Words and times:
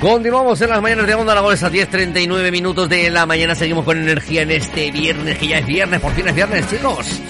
Continuamos 0.00 0.60
en 0.60 0.70
las 0.70 0.80
mañanas 0.80 1.08
de 1.08 1.14
Onda 1.16 1.34
Lagones 1.34 1.60
a 1.64 1.72
10.39 1.72 2.52
minutos 2.52 2.88
de 2.88 3.10
la 3.10 3.26
mañana. 3.26 3.56
Seguimos 3.56 3.84
con 3.84 3.98
energía 3.98 4.42
en 4.42 4.52
este 4.52 4.92
viernes, 4.92 5.36
que 5.38 5.48
ya 5.48 5.58
es 5.58 5.66
viernes, 5.66 6.00
por 6.00 6.12
fin 6.12 6.28
es 6.28 6.36
viernes, 6.36 6.70
chicos. 6.70 7.20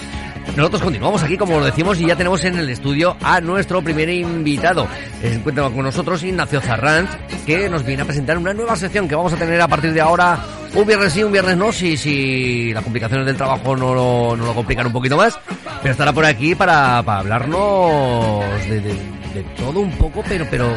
Nosotros 0.54 0.82
continuamos 0.82 1.22
aquí, 1.22 1.38
como 1.38 1.60
lo 1.60 1.64
decimos, 1.64 1.98
y 1.98 2.06
ya 2.06 2.14
tenemos 2.14 2.44
en 2.44 2.58
el 2.58 2.68
estudio 2.68 3.16
a 3.22 3.40
nuestro 3.40 3.80
primer 3.80 4.10
invitado. 4.10 4.86
Se 5.22 5.32
encuentra 5.32 5.64
con 5.70 5.82
nosotros 5.82 6.22
Ignacio 6.22 6.60
Zarranz, 6.60 7.08
que 7.46 7.70
nos 7.70 7.86
viene 7.86 8.02
a 8.02 8.04
presentar 8.04 8.36
una 8.36 8.52
nueva 8.52 8.76
sección 8.76 9.08
que 9.08 9.14
vamos 9.14 9.32
a 9.32 9.36
tener 9.36 9.58
a 9.62 9.68
partir 9.68 9.94
de 9.94 10.02
ahora, 10.02 10.38
un 10.74 10.86
viernes 10.86 11.14
sí, 11.14 11.22
un 11.22 11.32
viernes 11.32 11.56
no, 11.56 11.72
si, 11.72 11.96
si 11.96 12.74
las 12.74 12.84
complicaciones 12.84 13.24
del 13.24 13.36
trabajo 13.36 13.76
no 13.76 13.94
lo, 13.94 14.36
no 14.36 14.44
lo 14.44 14.54
complican 14.54 14.86
un 14.86 14.92
poquito 14.92 15.16
más. 15.16 15.38
Pero 15.80 15.92
estará 15.92 16.12
por 16.12 16.26
aquí 16.26 16.54
para, 16.54 17.02
para 17.02 17.20
hablarnos 17.20 18.44
de, 18.68 18.80
de, 18.80 18.94
de 19.32 19.42
todo 19.56 19.80
un 19.80 19.92
poco, 19.92 20.22
pero, 20.28 20.46
pero 20.50 20.68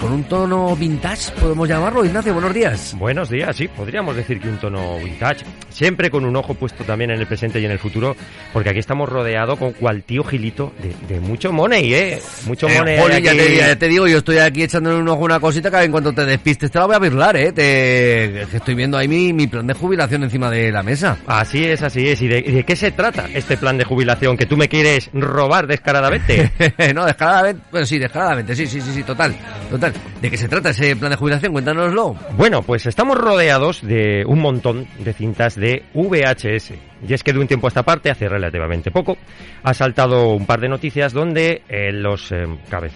con 0.00 0.12
un 0.12 0.24
tono 0.24 0.74
vintage, 0.74 1.32
podemos 1.32 1.68
llamarlo. 1.68 2.04
Ignacio, 2.04 2.32
buenos 2.32 2.54
días. 2.54 2.94
Buenos 2.96 3.28
días, 3.28 3.54
sí, 3.54 3.68
podríamos 3.68 4.16
decir 4.16 4.40
que 4.40 4.48
un 4.48 4.56
tono 4.58 4.98
vintage. 4.98 5.44
Siempre 5.68 6.10
con 6.10 6.24
un 6.24 6.34
ojo 6.34 6.54
puesto 6.54 6.84
también 6.84 7.10
en 7.10 7.20
el 7.20 7.26
presente 7.26 7.60
y 7.60 7.64
en 7.66 7.70
el 7.70 7.78
futuro, 7.78 8.16
porque 8.52 8.70
aquí 8.70 8.78
estamos 8.78 9.08
rodeados 9.08 9.58
con 9.58 9.72
cual 9.72 10.02
tío 10.02 10.24
Gilito 10.24 10.72
de, 11.08 11.20
mucho 11.20 11.52
money, 11.52 11.92
¿eh? 11.92 12.22
Mucho 12.46 12.68
eh, 12.68 12.78
money. 12.78 13.22
ya, 13.22 13.76
te, 13.76 13.88
digo, 13.88 14.06
yo 14.06 14.18
estoy 14.18 14.38
aquí 14.38 14.62
echándole 14.62 14.96
un 14.96 15.08
ojo 15.08 15.24
una 15.24 15.40
cosita 15.40 15.70
que 15.70 15.84
en 15.84 15.92
cuanto 15.92 16.12
te 16.12 16.24
despistes 16.24 16.70
te 16.70 16.78
la 16.78 16.86
voy 16.86 16.96
a 16.96 16.98
virlar, 16.98 17.36
¿eh? 17.36 17.52
Te, 17.52 18.42
estoy 18.42 18.74
viendo 18.74 18.96
ahí 18.96 19.08
mi, 19.08 19.32
mi, 19.32 19.46
plan 19.46 19.66
de 19.66 19.74
jubilación 19.74 20.22
encima 20.22 20.50
de 20.50 20.72
la 20.72 20.82
mesa. 20.82 21.18
Así 21.26 21.64
es, 21.64 21.82
así 21.82 22.08
es. 22.08 22.22
¿Y 22.22 22.28
de, 22.28 22.42
de 22.42 22.64
qué 22.64 22.76
se 22.76 22.92
trata 22.92 23.26
este 23.34 23.58
plan 23.58 23.76
de 23.76 23.84
jubilación 23.84 24.36
que 24.36 24.46
tú 24.46 24.56
me 24.56 24.68
quieres 24.68 25.10
robar 25.12 25.66
descaradamente? 25.66 26.50
no, 26.94 27.04
descaradamente, 27.04 27.62
pues 27.70 27.88
sí, 27.88 27.98
descaradamente, 27.98 28.56
sí, 28.56 28.66
sí, 28.66 28.80
sí, 28.80 28.92
sí, 28.94 29.02
total. 29.02 29.36
Total. 29.70 29.92
¿De 30.22 30.30
qué 30.30 30.36
se 30.36 30.48
trata 30.48 30.70
ese 30.70 30.94
plan 30.96 31.10
de 31.10 31.16
jubilación? 31.16 31.52
Cuéntanoslo. 31.52 32.14
Bueno, 32.36 32.62
pues 32.62 32.86
estamos 32.86 33.18
rodeados 33.18 33.82
de 33.82 34.24
un 34.26 34.40
montón 34.40 34.86
de 34.98 35.12
cintas 35.12 35.56
de 35.56 35.84
VHS. 35.92 36.72
Y 37.06 37.12
es 37.12 37.22
que 37.22 37.32
de 37.32 37.40
un 37.40 37.46
tiempo 37.46 37.66
a 37.66 37.68
esta 37.68 37.82
parte, 37.82 38.10
hace 38.10 38.28
relativamente 38.28 38.90
poco, 38.90 39.18
ha 39.62 39.74
saltado 39.74 40.30
un 40.30 40.46
par 40.46 40.60
de 40.60 40.68
noticias 40.68 41.12
donde 41.12 41.62
eh, 41.68 41.92
los, 41.92 42.32
eh, 42.32 42.46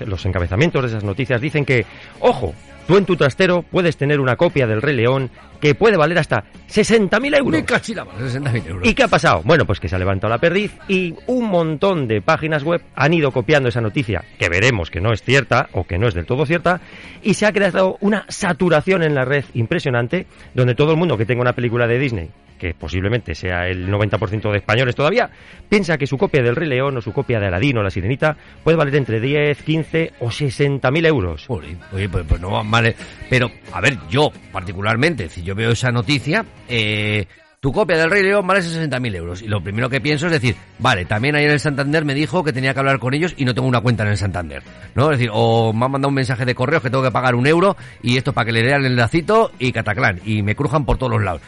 los 0.07 0.27
encabezamientos 0.27 0.83
de 0.83 0.89
esas 0.89 1.05
noticias 1.05 1.41
dicen 1.41 1.65
que, 1.65 1.85
ojo, 2.21 2.55
Tú 2.91 2.97
en 2.97 3.05
tu 3.05 3.15
trastero 3.15 3.63
puedes 3.63 3.97
tener 3.97 4.19
una 4.19 4.35
copia 4.35 4.67
del 4.67 4.83
Rey 4.83 4.97
León 4.97 5.31
que 5.61 5.77
puede 5.77 5.97
valer 5.97 6.19
hasta 6.19 6.43
60.000 6.69 7.39
euros. 7.39 7.63
60.000 7.63 8.67
euros. 8.67 8.89
¿Y 8.89 8.95
qué 8.95 9.05
ha 9.05 9.09
pasado? 9.09 9.43
Bueno, 9.45 9.65
pues 9.65 9.79
que 9.79 9.89
se 9.89 9.95
ha 9.95 9.99
levantado 10.01 10.29
la 10.29 10.41
perdiz 10.41 10.73
y 10.89 11.15
un 11.29 11.49
montón 11.49 12.09
de 12.09 12.21
páginas 12.21 12.65
web 12.65 12.83
han 12.97 13.15
ido 13.15 13.31
copiando 13.31 13.69
esa 13.69 13.81
noticia, 13.81 14.25
que 14.41 14.49
veremos 14.49 14.91
que 14.91 15.01
no 15.01 15.13
es 15.13 15.23
cierta 15.23 15.69
o 15.71 15.85
que 15.85 15.99
no 15.99 16.09
es 16.09 16.15
del 16.15 16.27
todo 16.27 16.45
cierta, 16.47 16.81
y 17.23 17.35
se 17.35 17.47
ha 17.47 17.53
creado 17.53 17.97
una 18.01 18.25
saturación 18.29 19.05
en 19.05 19.15
la 19.15 19.25
red 19.25 19.45
impresionante, 19.55 20.27
donde 20.55 20.75
todo 20.75 20.91
el 20.91 20.97
mundo 20.97 21.17
que 21.17 21.27
tenga 21.27 21.43
una 21.43 21.53
película 21.53 21.87
de 21.87 21.97
Disney 21.97 22.31
que 22.61 22.75
posiblemente 22.75 23.35
sea 23.35 23.67
el 23.67 23.89
90% 23.89 24.53
de 24.53 24.59
españoles 24.59 24.95
todavía, 24.95 25.31
piensa 25.69 25.97
que 25.97 26.07
su 26.07 26.19
copia 26.19 26.43
del 26.43 26.55
Rey 26.55 26.69
León 26.69 26.97
o 26.99 27.01
su 27.01 27.13
copia 27.13 27.41
de 27.41 27.47
Aladín 27.47 27.79
o 27.79 27.83
La 27.83 27.91
Sirenita 27.91 28.37
puede 28.63 28.77
valer 28.77 28.97
entre 28.97 29.19
10, 29.19 29.63
15 29.63 30.13
o 30.21 30.31
60 30.31 30.91
mil 30.91 31.07
euros. 31.07 31.47
Oye, 31.49 31.77
pues, 32.09 32.25
pues, 32.29 32.41
no 32.41 32.63
vale. 32.63 32.95
Pero, 33.29 33.51
a 33.73 33.81
ver, 33.81 33.97
yo 34.11 34.31
particularmente, 34.53 35.29
si 35.29 35.43
yo 35.43 35.55
veo 35.55 35.71
esa 35.71 35.91
noticia, 35.91 36.45
eh, 36.69 37.27
tu 37.61 37.73
copia 37.73 37.99
del 37.99 38.11
Rey 38.11 38.23
León 38.23 38.47
vale 38.47 38.61
60.000 38.61 39.17
euros. 39.17 39.43
Y 39.43 39.47
lo 39.47 39.63
primero 39.63 39.91
que 39.91 40.01
pienso 40.01 40.27
es 40.27 40.33
decir, 40.33 40.57
vale, 40.79 41.05
también 41.05 41.37
ayer 41.37 41.51
el 41.51 41.61
Santander 41.61 42.07
me 42.07 42.15
dijo 42.15 42.43
que 42.43 42.55
tenía 42.55 42.73
que 42.73 42.81
hablar 42.81 42.99
con 42.99 43.13
ellos 43.13 43.35
y 43.37 43.45
no 43.45 43.55
tengo 43.55 43.69
una 43.69 43.83
cuenta 43.83 44.03
en 44.03 44.11
el 44.11 44.17
Santander. 44.17 44.63
¿No? 44.95 45.11
Es 45.11 45.19
decir, 45.19 45.31
o 45.33 45.73
me 45.73 45.85
han 45.85 45.91
mandado 45.93 46.09
un 46.09 46.15
mensaje 46.15 46.47
de 46.47 46.55
correo 46.55 46.81
que 46.81 46.89
tengo 46.89 47.05
que 47.05 47.11
pagar 47.11 47.35
un 47.35 47.47
euro 47.47 47.77
y 48.03 48.17
esto 48.17 48.33
para 48.33 48.47
que 48.47 48.53
le 48.53 48.63
den 48.63 48.85
el 48.87 48.97
lacito 48.97 49.53
y 49.59 49.73
cataclán. 49.73 50.21
Y 50.25 50.43
me 50.43 50.57
crujan 50.57 50.87
por 50.87 50.97
todos 50.97 51.13
los 51.13 51.23
lados. 51.23 51.43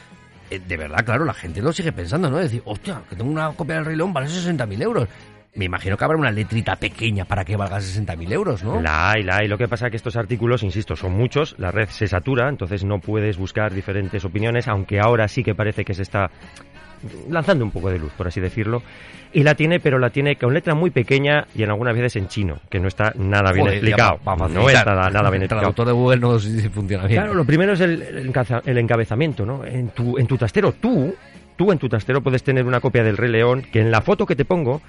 Eh, 0.52 0.60
de 0.68 0.76
verdad, 0.76 1.02
claro, 1.02 1.24
la 1.24 1.32
gente 1.32 1.62
lo 1.62 1.72
sigue 1.72 1.92
pensando, 1.92 2.28
¿no? 2.28 2.36
decir, 2.36 2.60
hostia, 2.66 3.00
que 3.08 3.16
tengo 3.16 3.30
una 3.30 3.52
copia 3.52 3.76
del 3.76 3.86
Rey 3.86 3.96
León, 3.96 4.12
vale 4.12 4.26
60.000 4.26 4.82
euros. 4.82 5.08
Me 5.54 5.64
imagino 5.64 5.96
que 5.96 6.04
habrá 6.04 6.18
una 6.18 6.30
letrita 6.30 6.76
pequeña 6.76 7.24
para 7.24 7.42
que 7.42 7.56
valga 7.56 7.78
60.000 7.78 8.32
euros, 8.32 8.62
¿no? 8.62 8.80
La 8.80 9.12
hay, 9.12 9.22
la 9.22 9.38
hay. 9.38 9.48
Lo 9.48 9.56
que 9.56 9.66
pasa 9.66 9.86
es 9.86 9.91
que 9.91 9.96
estos 9.96 10.16
artículos, 10.16 10.62
insisto, 10.62 10.94
son 10.94 11.12
muchos, 11.12 11.54
la 11.58 11.70
red 11.70 11.88
se 11.88 12.06
satura, 12.06 12.50
entonces 12.50 12.84
no 12.84 13.00
puedes 13.00 13.38
buscar 13.38 13.72
diferentes 13.72 14.24
opiniones, 14.26 14.68
aunque 14.68 15.00
ahora 15.00 15.26
sí 15.26 15.42
que 15.42 15.54
parece 15.54 15.84
que 15.86 15.94
se 15.94 16.02
está 16.02 16.30
lanzando 17.30 17.64
un 17.64 17.70
poco 17.70 17.90
de 17.90 17.98
luz, 17.98 18.12
por 18.16 18.28
así 18.28 18.40
decirlo. 18.40 18.82
Y 19.32 19.42
la 19.44 19.54
tiene, 19.54 19.80
pero 19.80 19.98
la 19.98 20.10
tiene 20.10 20.36
con 20.36 20.52
letra 20.52 20.74
muy 20.74 20.90
pequeña 20.90 21.46
y 21.54 21.62
en 21.62 21.70
algunas 21.70 21.94
veces 21.94 22.16
en 22.16 22.28
chino, 22.28 22.58
que 22.68 22.78
no 22.78 22.88
está 22.88 23.12
nada 23.16 23.52
bien 23.52 23.66
explicado. 23.68 24.20
no 24.24 24.68
está 24.68 24.94
nada, 24.94 25.30
bien 25.30 25.42
explicado. 25.42 25.60
El 25.60 25.66
autor 25.66 25.86
de 25.86 25.92
Google 25.92 26.20
no 26.20 26.38
funciona 26.70 27.06
bien. 27.06 27.20
Claro, 27.20 27.34
lo 27.34 27.44
primero 27.44 27.72
es 27.72 27.80
el, 27.80 28.02
el 28.02 28.78
encabezamiento, 28.78 29.46
¿no? 29.46 29.64
En 29.64 29.88
tu, 29.88 30.18
en 30.18 30.26
tu 30.26 30.36
trastero, 30.36 30.72
tú, 30.72 31.14
tú 31.56 31.72
en 31.72 31.78
tu 31.78 31.88
trastero 31.88 32.20
puedes 32.20 32.42
tener 32.42 32.66
una 32.66 32.80
copia 32.80 33.02
del 33.02 33.16
Rey 33.16 33.30
León, 33.30 33.62
que 33.72 33.80
en 33.80 33.91
la 33.91 34.02
foto 34.02 34.26
que 34.26 34.36
te 34.36 34.44
pongo 34.44 34.82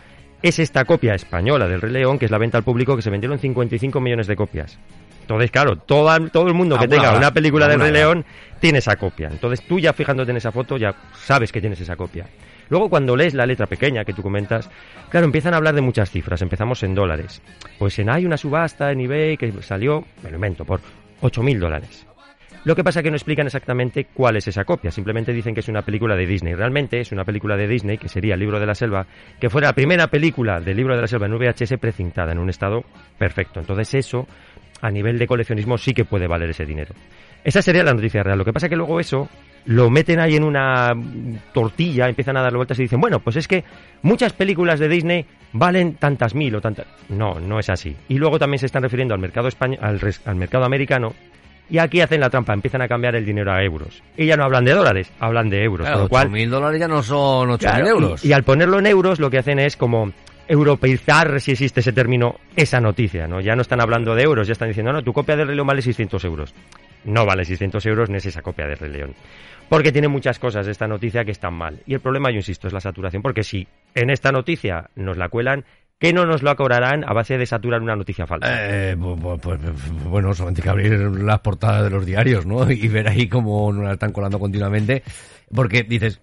es 0.44 0.60
esta 0.60 0.84
copia 0.86 1.16
española 1.16 1.68
del 1.68 1.82
Rey 1.82 1.92
León, 1.92 2.20
que 2.20 2.26
es 2.26 2.32
la 2.32 2.38
venta 2.38 2.58
al 2.58 2.64
público, 2.64 2.96
que 2.96 3.02
se 3.02 3.10
vendieron 3.10 3.40
55 3.40 4.00
millones 4.00 4.28
de 4.28 4.36
copias. 4.36 4.78
Entonces, 5.22 5.52
claro, 5.52 5.78
todo, 5.78 6.30
todo 6.30 6.48
el 6.50 6.54
mundo 6.54 6.78
que 6.78 6.88
tenga 6.88 7.16
una 7.16 7.32
película 7.32 7.66
del 7.68 7.80
Rey 7.80 7.94
León 7.94 8.26
tiene 8.60 8.80
esa 8.80 8.98
copia. 8.98 9.30
Entonces, 9.32 9.66
tú 9.66 9.80
ya 9.80 9.94
fijándote 9.94 10.32
en 10.32 10.38
esa 10.38 10.52
foto, 10.52 10.76
ya 10.76 10.94
sabes 11.16 11.52
que 11.54 11.62
tienes 11.62 11.80
esa 11.80 11.96
copia. 11.96 12.28
Luego, 12.70 12.90
cuando 12.90 13.16
lees 13.16 13.34
la 13.34 13.46
letra 13.46 13.68
pequeña 13.68 14.04
que 14.04 14.14
tú 14.14 14.22
comentas, 14.22 14.70
claro, 15.10 15.26
empiezan 15.26 15.54
a 15.54 15.58
hablar 15.58 15.76
de 15.76 15.82
muchas 15.82 16.12
cifras. 16.12 16.42
Empezamos 16.42 16.84
en 16.84 16.94
dólares. 16.94 17.42
Pues 17.80 17.98
en 18.00 18.10
hay 18.10 18.26
una 18.26 18.36
subasta 18.36 18.92
en 18.92 19.00
eBay 19.00 19.38
que 19.38 19.50
salió, 19.62 20.04
me 20.24 20.30
lo 20.30 20.36
invento, 20.36 20.66
por 20.66 20.82
8.000 21.22 21.58
dólares. 21.58 22.06
Lo 22.66 22.76
que 22.76 22.84
pasa 22.84 23.00
es 23.00 23.04
que 23.04 23.10
no 23.10 23.18
explican 23.18 23.46
exactamente 23.46 24.08
cuál 24.14 24.38
es 24.38 24.48
esa 24.48 24.64
copia, 24.64 24.90
simplemente 24.90 25.34
dicen 25.34 25.54
que 25.54 25.60
es 25.60 25.68
una 25.68 25.82
película 25.82 26.16
de 26.16 26.26
Disney. 26.26 26.54
Realmente 26.54 27.00
es 27.00 27.12
una 27.12 27.26
película 27.26 27.58
de 27.58 27.68
Disney, 27.68 27.98
que 27.98 28.08
sería 28.08 28.36
El 28.36 28.40
libro 28.40 28.60
de 28.60 28.66
la 28.66 28.76
selva, 28.76 29.06
que 29.40 29.50
fuera 29.50 29.68
la 29.68 29.74
primera 29.74 30.08
película 30.08 30.62
del 30.62 30.78
libro 30.78 30.96
de 30.96 31.02
la 31.02 31.08
selva 31.08 31.26
en 31.26 31.38
VHS 31.38 31.78
precintada, 31.80 32.32
en 32.32 32.40
un 32.40 32.50
estado 32.50 32.84
perfecto. 33.18 33.60
Entonces 33.60 33.94
eso 33.96 34.28
a 34.82 34.90
nivel 34.90 35.18
de 35.18 35.28
coleccionismo 35.28 35.78
sí 35.78 35.94
que 35.94 36.06
puede 36.06 36.28
valer 36.28 36.50
ese 36.50 36.66
dinero. 36.66 36.94
Esa 37.44 37.62
sería 37.62 37.84
la 37.84 37.94
noticia 37.94 38.24
real. 38.24 38.38
Lo 38.38 38.46
que 38.46 38.54
pasa 38.54 38.68
es 38.68 38.70
que 38.70 38.76
luego 38.76 39.00
eso 39.00 39.30
lo 39.66 39.90
meten 39.90 40.20
ahí 40.20 40.36
en 40.36 40.44
una 40.44 40.94
tortilla, 41.54 42.08
empiezan 42.08 42.38
a 42.38 42.42
dar 42.42 42.54
vueltas 42.54 42.80
y 42.80 42.84
dicen, 42.84 43.00
bueno, 43.00 43.20
pues 43.20 43.38
es 43.38 43.48
que 43.48 43.64
muchas 44.02 44.34
películas 44.34 44.80
de 44.80 44.90
Disney 44.90 45.26
valen 45.54 45.96
tantas 45.96 46.36
mil 46.36 46.56
o 46.56 46.62
tantas... 46.62 46.86
No, 47.10 47.40
no 47.40 47.60
es 47.60 47.70
así. 47.70 47.96
Y 48.10 48.18
luego 48.18 48.40
también 48.40 48.60
se 48.60 48.66
están 48.66 48.84
refiriendo 48.84 49.14
al 49.14 49.22
mercado, 49.22 49.48
español, 49.48 49.80
al, 49.82 50.36
mercado 50.36 50.66
americano 50.66 51.14
y 51.70 51.78
aquí 51.78 52.02
hacen 52.02 52.20
la 52.20 52.30
trampa, 52.30 52.54
empiezan 52.54 52.82
a 52.82 52.88
cambiar 52.88 53.16
el 53.16 53.26
dinero 53.26 53.52
a 53.52 53.64
euros. 53.64 54.04
Y 54.18 54.26
ya 54.26 54.38
no 54.38 54.44
hablan 54.44 54.66
de 54.66 54.74
dólares, 54.74 55.12
hablan 55.20 55.50
de 55.50 55.64
euros. 55.64 55.88
Claro, 55.88 56.10
cual, 56.10 56.30
mil 56.30 56.50
dólares 56.50 56.80
ya 56.80 56.88
no 56.88 57.02
son 57.02 57.50
8.000 57.50 57.88
euros. 57.88 58.26
y, 58.26 58.34
al 58.34 58.44
ponerlo 58.44 58.80
en 58.80 58.88
euros 58.88 59.20
lo 59.20 59.30
que 59.30 59.40
hacen 59.40 59.60
es 59.60 59.78
como 59.78 60.12
europeizar, 60.48 61.40
si 61.40 61.52
existe 61.52 61.80
ese 61.80 61.94
término, 61.94 62.36
esa 62.56 62.80
noticia, 62.80 63.28
¿no? 63.28 63.40
Ya 63.40 63.56
no 63.56 63.62
están 63.62 63.82
hablando 63.82 64.14
de 64.16 64.24
euros, 64.24 64.48
ya 64.48 64.54
están 64.54 64.68
diciendo, 64.68 64.92
no, 64.92 65.02
tu 65.02 65.14
copia 65.14 65.36
de 65.36 65.46
Rey 65.46 65.56
León 65.56 65.68
vale 65.68 65.82
600 65.82 66.24
euros. 66.26 66.54
No 67.06 67.26
vale 67.26 67.46
600 67.46 67.86
euros, 67.86 68.10
no 68.10 68.18
es 68.18 68.26
esa 68.26 68.42
copia 68.42 68.68
de 68.68 68.76
Rey 68.76 68.92
León. 68.92 69.16
Porque 69.70 69.92
tiene 69.92 70.08
muchas 70.08 70.40
cosas 70.40 70.68
esta 70.68 70.88
noticia 70.88 71.24
que 71.24 71.32
están 71.32 71.54
mal. 71.54 71.80
Y 71.86 71.94
el 71.94 72.02
problema, 72.02 72.30
yo 72.30 72.38
insisto, 72.38 72.68
es 72.68 72.74
la 72.74 72.82
saturación, 72.82 73.22
porque 73.22 73.44
si 73.44 73.68
en 73.96 74.10
esta 74.10 74.32
noticia 74.32 74.90
nos 74.96 75.18
la 75.18 75.30
cuelan, 75.30 75.66
¿Qué 76.04 76.12
no 76.12 76.26
nos 76.26 76.44
lo 76.44 76.54
cobrarán 76.58 77.06
a 77.06 77.14
base 77.14 77.38
de 77.38 77.46
saturar 77.46 77.82
una 77.82 77.96
noticia 77.96 78.28
falsa? 78.28 78.48
Eh, 78.60 78.98
pues, 79.00 79.40
pues, 79.42 79.58
bueno, 80.04 80.34
solamente 80.34 80.60
hay 80.60 80.64
que 80.64 80.70
abrir 80.70 81.00
las 81.00 81.40
portadas 81.40 81.86
de 81.86 81.92
los 81.92 82.06
diarios, 82.06 82.46
¿no? 82.46 82.70
Y 82.72 82.90
ver 82.90 83.08
ahí 83.08 83.30
cómo 83.30 83.72
nos 83.72 83.86
la 83.86 83.94
están 83.94 84.12
colando 84.12 84.38
continuamente. 84.38 85.02
Porque 85.54 85.84
dices, 85.84 86.20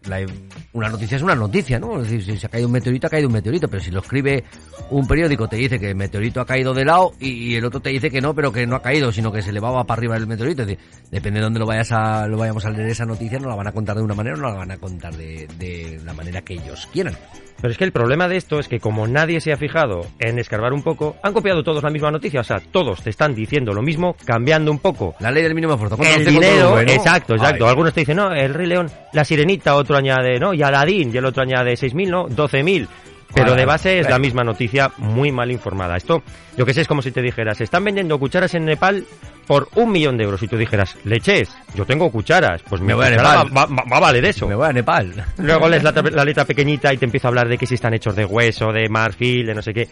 una 0.73 0.89
noticia 0.89 1.17
es 1.17 1.23
una 1.23 1.35
noticia, 1.35 1.79
¿no? 1.79 2.01
Es 2.01 2.11
decir, 2.11 2.25
si 2.25 2.39
se 2.39 2.47
ha 2.47 2.49
caído 2.49 2.67
un 2.67 2.73
meteorito, 2.73 3.07
ha 3.07 3.11
caído 3.11 3.29
un 3.29 3.35
meteorito, 3.35 3.69
pero 3.69 3.83
si 3.83 3.91
lo 3.91 4.01
escribe 4.01 4.45
un 4.91 5.07
periódico, 5.07 5.49
te 5.49 5.57
dice 5.57 5.79
que 5.79 5.91
el 5.91 5.97
meteorito 5.97 6.41
ha 6.41 6.47
caído 6.47 6.75
de 6.75 6.85
lado 6.85 7.13
y, 7.21 7.55
el 7.55 7.65
otro 7.65 7.81
te 7.81 7.91
dice 7.91 8.11
que 8.11 8.21
no, 8.21 8.35
pero 8.35 8.53
que 8.53 8.67
no 8.67 8.77
ha 8.77 8.83
caído, 8.83 9.13
sino 9.13 9.31
que 9.33 9.43
se 9.43 9.51
elevaba 9.51 9.85
para 9.85 9.99
arriba 9.99 10.17
el 10.17 10.27
meteorito. 10.27 10.63
Es 10.63 10.69
decir, 10.69 10.85
depende 11.11 11.41
de 11.41 11.45
dónde 11.45 11.61
lo 11.61 11.67
vayas 11.67 11.93
a, 11.93 12.27
lo 12.27 12.39
vayamos 12.39 12.65
a 12.65 12.71
leer 12.71 12.89
esa 12.89 13.05
noticia, 13.05 13.39
no 13.39 13.49
la 13.49 13.57
van 13.57 13.69
a 13.69 13.73
contar 13.73 13.97
de 13.97 14.03
una 14.03 14.15
manera 14.15 14.37
o 14.37 14.39
no 14.39 14.49
la 14.49 14.57
van 14.57 14.71
a 14.71 14.79
contar 14.79 15.15
de, 15.15 15.47
de 15.59 16.01
la 16.05 16.13
manera 16.13 16.43
que 16.43 16.55
ellos 16.55 16.89
quieran. 16.93 17.17
Pero 17.61 17.73
es 17.73 17.79
que 17.79 17.85
el 17.85 17.93
problema 17.93 18.27
de 18.29 18.37
esto 18.37 18.59
es 18.59 18.69
que 18.69 18.81
como 18.81 19.07
nadie 19.07 19.41
se 19.41 19.53
ha 19.53 19.57
fijado 19.57 20.07
en 20.19 20.39
escarbar 20.39 20.73
un 20.73 20.83
poco, 20.83 21.17
han 21.23 21.35
copiado 21.35 21.63
todos 21.63 21.83
la 21.83 21.91
misma 21.91 22.11
noticia. 22.11 22.41
O 22.41 22.45
sea, 22.45 22.59
todos 22.59 23.03
te 23.03 23.11
están 23.11 23.35
diciendo 23.35 23.73
lo 23.73 23.83
mismo, 23.83 24.17
cambiando 24.25 24.71
un 24.71 24.79
poco. 24.79 25.15
La 25.21 25.31
ley 25.31 25.43
del 25.43 25.55
mínimo 25.55 25.75
esfuerzo. 25.75 25.99
El 26.03 26.25
dinero, 26.25 26.81
exacto, 26.81 27.35
exacto. 27.35 27.69
Algunos 27.69 27.93
te 27.93 28.01
dicen, 28.01 28.17
no, 28.17 28.33
el 28.33 28.55
Rey 28.55 28.67
León, 28.67 28.91
la 29.13 29.20
Sirenita, 29.25 29.75
otro 29.75 29.97
añade, 29.97 30.39
no, 30.39 30.55
y 30.55 30.63
Aladín, 30.63 31.13
y 31.13 31.19
el 31.19 31.25
otro 31.25 31.43
añade 31.43 31.75
6.000, 31.75 32.09
no, 32.09 32.29
12.000. 32.29 32.89
Pero 33.33 33.55
de 33.55 33.65
base 33.65 34.01
es 34.01 34.11
la 34.11 34.19
misma 34.19 34.43
noticia 34.43 34.91
muy 34.99 35.31
mal 35.31 35.51
informada. 35.53 35.97
Esto, 35.97 36.23
yo 36.57 36.67
que 36.67 36.75
sé, 36.75 36.81
es 36.81 36.89
como 36.89 37.01
si 37.01 37.13
te 37.13 37.23
dijera, 37.23 37.55
se 37.55 37.65
están 37.65 37.85
vendiendo 37.85 38.19
cucharas 38.19 38.55
en 38.55 38.65
Nepal 38.65 39.05
por 39.47 39.69
un 39.77 39.91
millón 39.93 40.17
de 40.17 40.25
euros 40.25 40.43
y 40.43 40.49
tú 40.49 40.57
dijeras, 40.57 40.97
leches, 41.05 41.49
yo 41.75 41.85
tengo 41.85 42.11
cucharas, 42.11 42.63
pues 42.69 42.81
mi 42.81 42.89
Me 42.89 42.95
voy 42.95 43.07
a 43.07 43.11
cuchara 43.11 43.45
va, 43.45 43.67
va- 43.67 43.85
va 43.91 43.97
a 43.97 44.01
valer 44.01 44.25
eso. 44.25 44.47
Me 44.47 44.55
voy 44.55 44.69
a 44.69 44.73
Nepal. 44.73 45.13
Luego 45.39 45.69
lees 45.69 45.83
la, 45.83 45.93
la 45.93 46.25
letra 46.25 46.45
pequeñita 46.45 46.93
y 46.93 46.99
te 46.99 47.05
empiezo 47.05 47.27
a 47.27 47.31
hablar 47.31 47.49
de 47.49 47.59
que 47.59 47.67
si 47.67 47.75
están 47.75 47.95
hechos 47.95 48.15
de 48.17 48.25
hueso, 48.25 48.73
de 48.73 48.89
marfil, 48.89 49.47
de 49.47 49.55
no 49.55 49.63
sé 49.63 49.73
qué. 49.75 49.89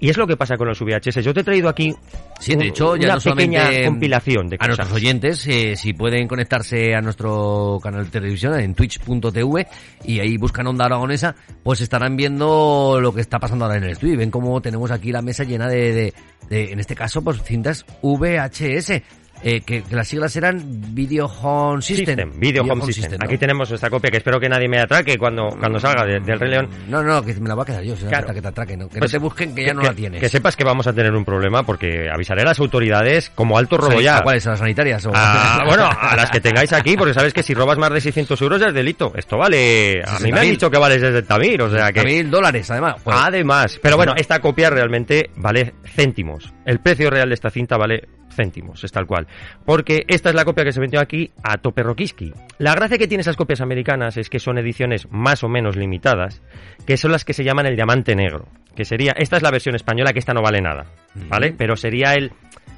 Y 0.00 0.10
es 0.10 0.16
lo 0.16 0.26
que 0.26 0.36
pasa 0.36 0.56
con 0.56 0.66
los 0.66 0.80
VHS. 0.80 1.22
Yo 1.22 1.32
te 1.32 1.40
he 1.40 1.44
traído 1.44 1.68
aquí 1.68 1.94
Sí, 2.40 2.56
de 2.56 2.66
hecho, 2.66 2.96
ya 2.96 3.04
una 3.06 3.14
no 3.14 3.20
pequeña 3.36 3.70
compilación 3.84 4.48
de 4.48 4.56
a 4.56 4.58
cosas. 4.58 4.68
nuestros 4.78 4.92
oyentes, 4.96 5.46
eh, 5.46 5.76
si 5.76 5.92
pueden 5.92 6.26
conectarse 6.26 6.92
a 6.96 7.00
nuestro 7.00 7.78
canal 7.80 8.06
de 8.06 8.10
televisión 8.10 8.58
en 8.58 8.74
twitch.tv 8.74 9.66
y 10.04 10.18
ahí 10.18 10.36
buscan 10.38 10.66
Onda 10.66 10.86
Aragonesa, 10.86 11.36
pues 11.62 11.80
estarán 11.82 12.16
viendo 12.16 12.98
lo 13.00 13.14
que 13.14 13.20
está 13.20 13.38
pasando 13.38 13.64
ahora 13.66 13.76
en 13.78 13.84
el 13.84 13.90
estudio 13.90 14.14
y 14.14 14.16
ven 14.16 14.32
cómo 14.32 14.60
tenemos 14.60 14.90
aquí 14.90 15.12
la 15.12 15.22
mesa 15.22 15.44
llena 15.44 15.68
de, 15.68 15.92
de, 15.92 16.14
de, 16.50 16.72
en 16.72 16.80
este 16.80 16.96
caso, 16.96 17.22
pues 17.22 17.40
cintas 17.44 17.86
VHS. 18.02 19.01
Eh, 19.42 19.60
que, 19.60 19.82
que 19.82 19.96
las 19.96 20.06
siglas 20.08 20.34
eran 20.36 20.60
Video 20.94 21.26
Home 21.26 21.82
System. 21.82 22.06
System, 22.06 22.40
Video 22.40 22.62
Home 22.62 22.84
System. 22.92 23.18
¿no? 23.18 23.24
Aquí 23.26 23.38
tenemos 23.38 23.70
esta 23.70 23.90
copia 23.90 24.10
que 24.10 24.18
espero 24.18 24.38
que 24.38 24.48
nadie 24.48 24.68
me 24.68 24.78
atraque 24.80 25.18
cuando, 25.18 25.48
cuando 25.58 25.78
salga 25.80 26.04
de- 26.04 26.20
del 26.20 26.38
Rey 26.38 26.50
León. 26.50 26.68
No, 26.88 27.02
no, 27.02 27.22
que 27.22 27.34
me 27.34 27.48
la 27.48 27.54
va 27.54 27.62
a 27.62 27.66
quedar 27.66 27.82
yo, 27.82 27.94
Claro. 27.96 28.32
que 28.32 28.40
te 28.42 28.48
atraquen, 28.48 28.78
¿no? 28.80 28.88
que 28.88 28.98
Pues, 28.98 29.12
no 29.12 29.18
te 29.18 29.22
busquen 29.22 29.54
que 29.54 29.64
ya 29.66 29.74
no 29.74 29.82
la 29.82 29.92
tienes. 29.94 30.20
Que 30.20 30.28
sepas 30.28 30.56
que 30.56 30.64
vamos 30.64 30.86
a 30.86 30.92
tener 30.92 31.12
un 31.12 31.24
problema 31.24 31.62
porque 31.64 32.08
avisaré 32.12 32.42
a 32.42 32.46
las 32.46 32.58
autoridades 32.60 33.30
como 33.34 33.58
alto 33.58 33.76
robo 33.76 34.00
ya. 34.00 34.18
¿A 34.18 34.22
cuáles? 34.22 34.46
¿A 34.46 34.50
las 34.50 34.58
sanitarias? 34.60 35.04
o- 35.06 35.12
Ah, 35.14 35.62
bueno, 35.66 35.88
a 35.88 36.16
las 36.16 36.30
que 36.30 36.40
tengáis 36.40 36.72
aquí, 36.72 36.96
porque 36.96 37.14
sabes 37.14 37.32
que 37.32 37.42
si 37.42 37.54
robas 37.54 37.78
más 37.78 37.92
de 37.92 38.00
600 38.00 38.40
euros 38.42 38.60
ya 38.60 38.68
es 38.68 38.74
delito. 38.74 39.12
Esto 39.16 39.36
vale... 39.38 40.02
A 40.06 40.18
mí 40.20 40.30
me 40.32 40.38
han 40.40 40.46
60.000. 40.46 40.50
dicho 40.50 40.70
que 40.70 40.78
vale 40.78 41.00
60.000, 41.00 41.62
o 41.62 41.70
sea 41.70 41.92
que... 41.92 42.02
mil 42.04 42.30
dólares, 42.30 42.70
además. 42.70 42.96
Además, 43.06 43.78
pero 43.82 43.96
bueno, 43.96 44.14
esta 44.16 44.40
copia 44.40 44.70
realmente 44.70 45.30
vale 45.36 45.74
céntimos. 45.94 46.52
El 46.64 46.80
precio 46.80 47.10
real 47.10 47.28
de 47.28 47.34
esta 47.34 47.50
cinta 47.50 47.76
vale 47.76 48.08
céntimos, 48.34 48.84
es 48.84 48.92
tal 48.92 49.06
cual. 49.06 49.26
Porque 49.64 50.04
esta 50.08 50.30
es 50.30 50.34
la 50.34 50.44
copia 50.44 50.64
que 50.64 50.72
se 50.72 50.80
vendió 50.80 51.00
aquí 51.00 51.30
a 51.42 51.58
tope 51.58 51.82
roquiski. 51.82 52.32
La 52.58 52.74
gracia 52.74 52.98
que 52.98 53.08
tiene 53.08 53.22
esas 53.22 53.36
copias 53.36 53.60
americanas 53.60 54.16
es 54.16 54.28
que 54.28 54.38
son 54.38 54.58
ediciones 54.58 55.08
más 55.10 55.44
o 55.44 55.48
menos 55.48 55.76
limitadas, 55.76 56.42
que 56.86 56.96
son 56.96 57.12
las 57.12 57.24
que 57.24 57.32
se 57.32 57.44
llaman 57.44 57.66
el 57.66 57.76
diamante 57.76 58.14
negro. 58.14 58.48
Que 58.74 58.84
sería, 58.84 59.12
esta 59.16 59.36
es 59.36 59.42
la 59.42 59.50
versión 59.50 59.74
española, 59.74 60.12
que 60.12 60.18
esta 60.18 60.32
no 60.32 60.40
vale 60.40 60.62
nada, 60.62 60.86
¿vale? 61.28 61.54
Pero 61.56 61.76
sería 61.76 62.14
el, 62.14 62.32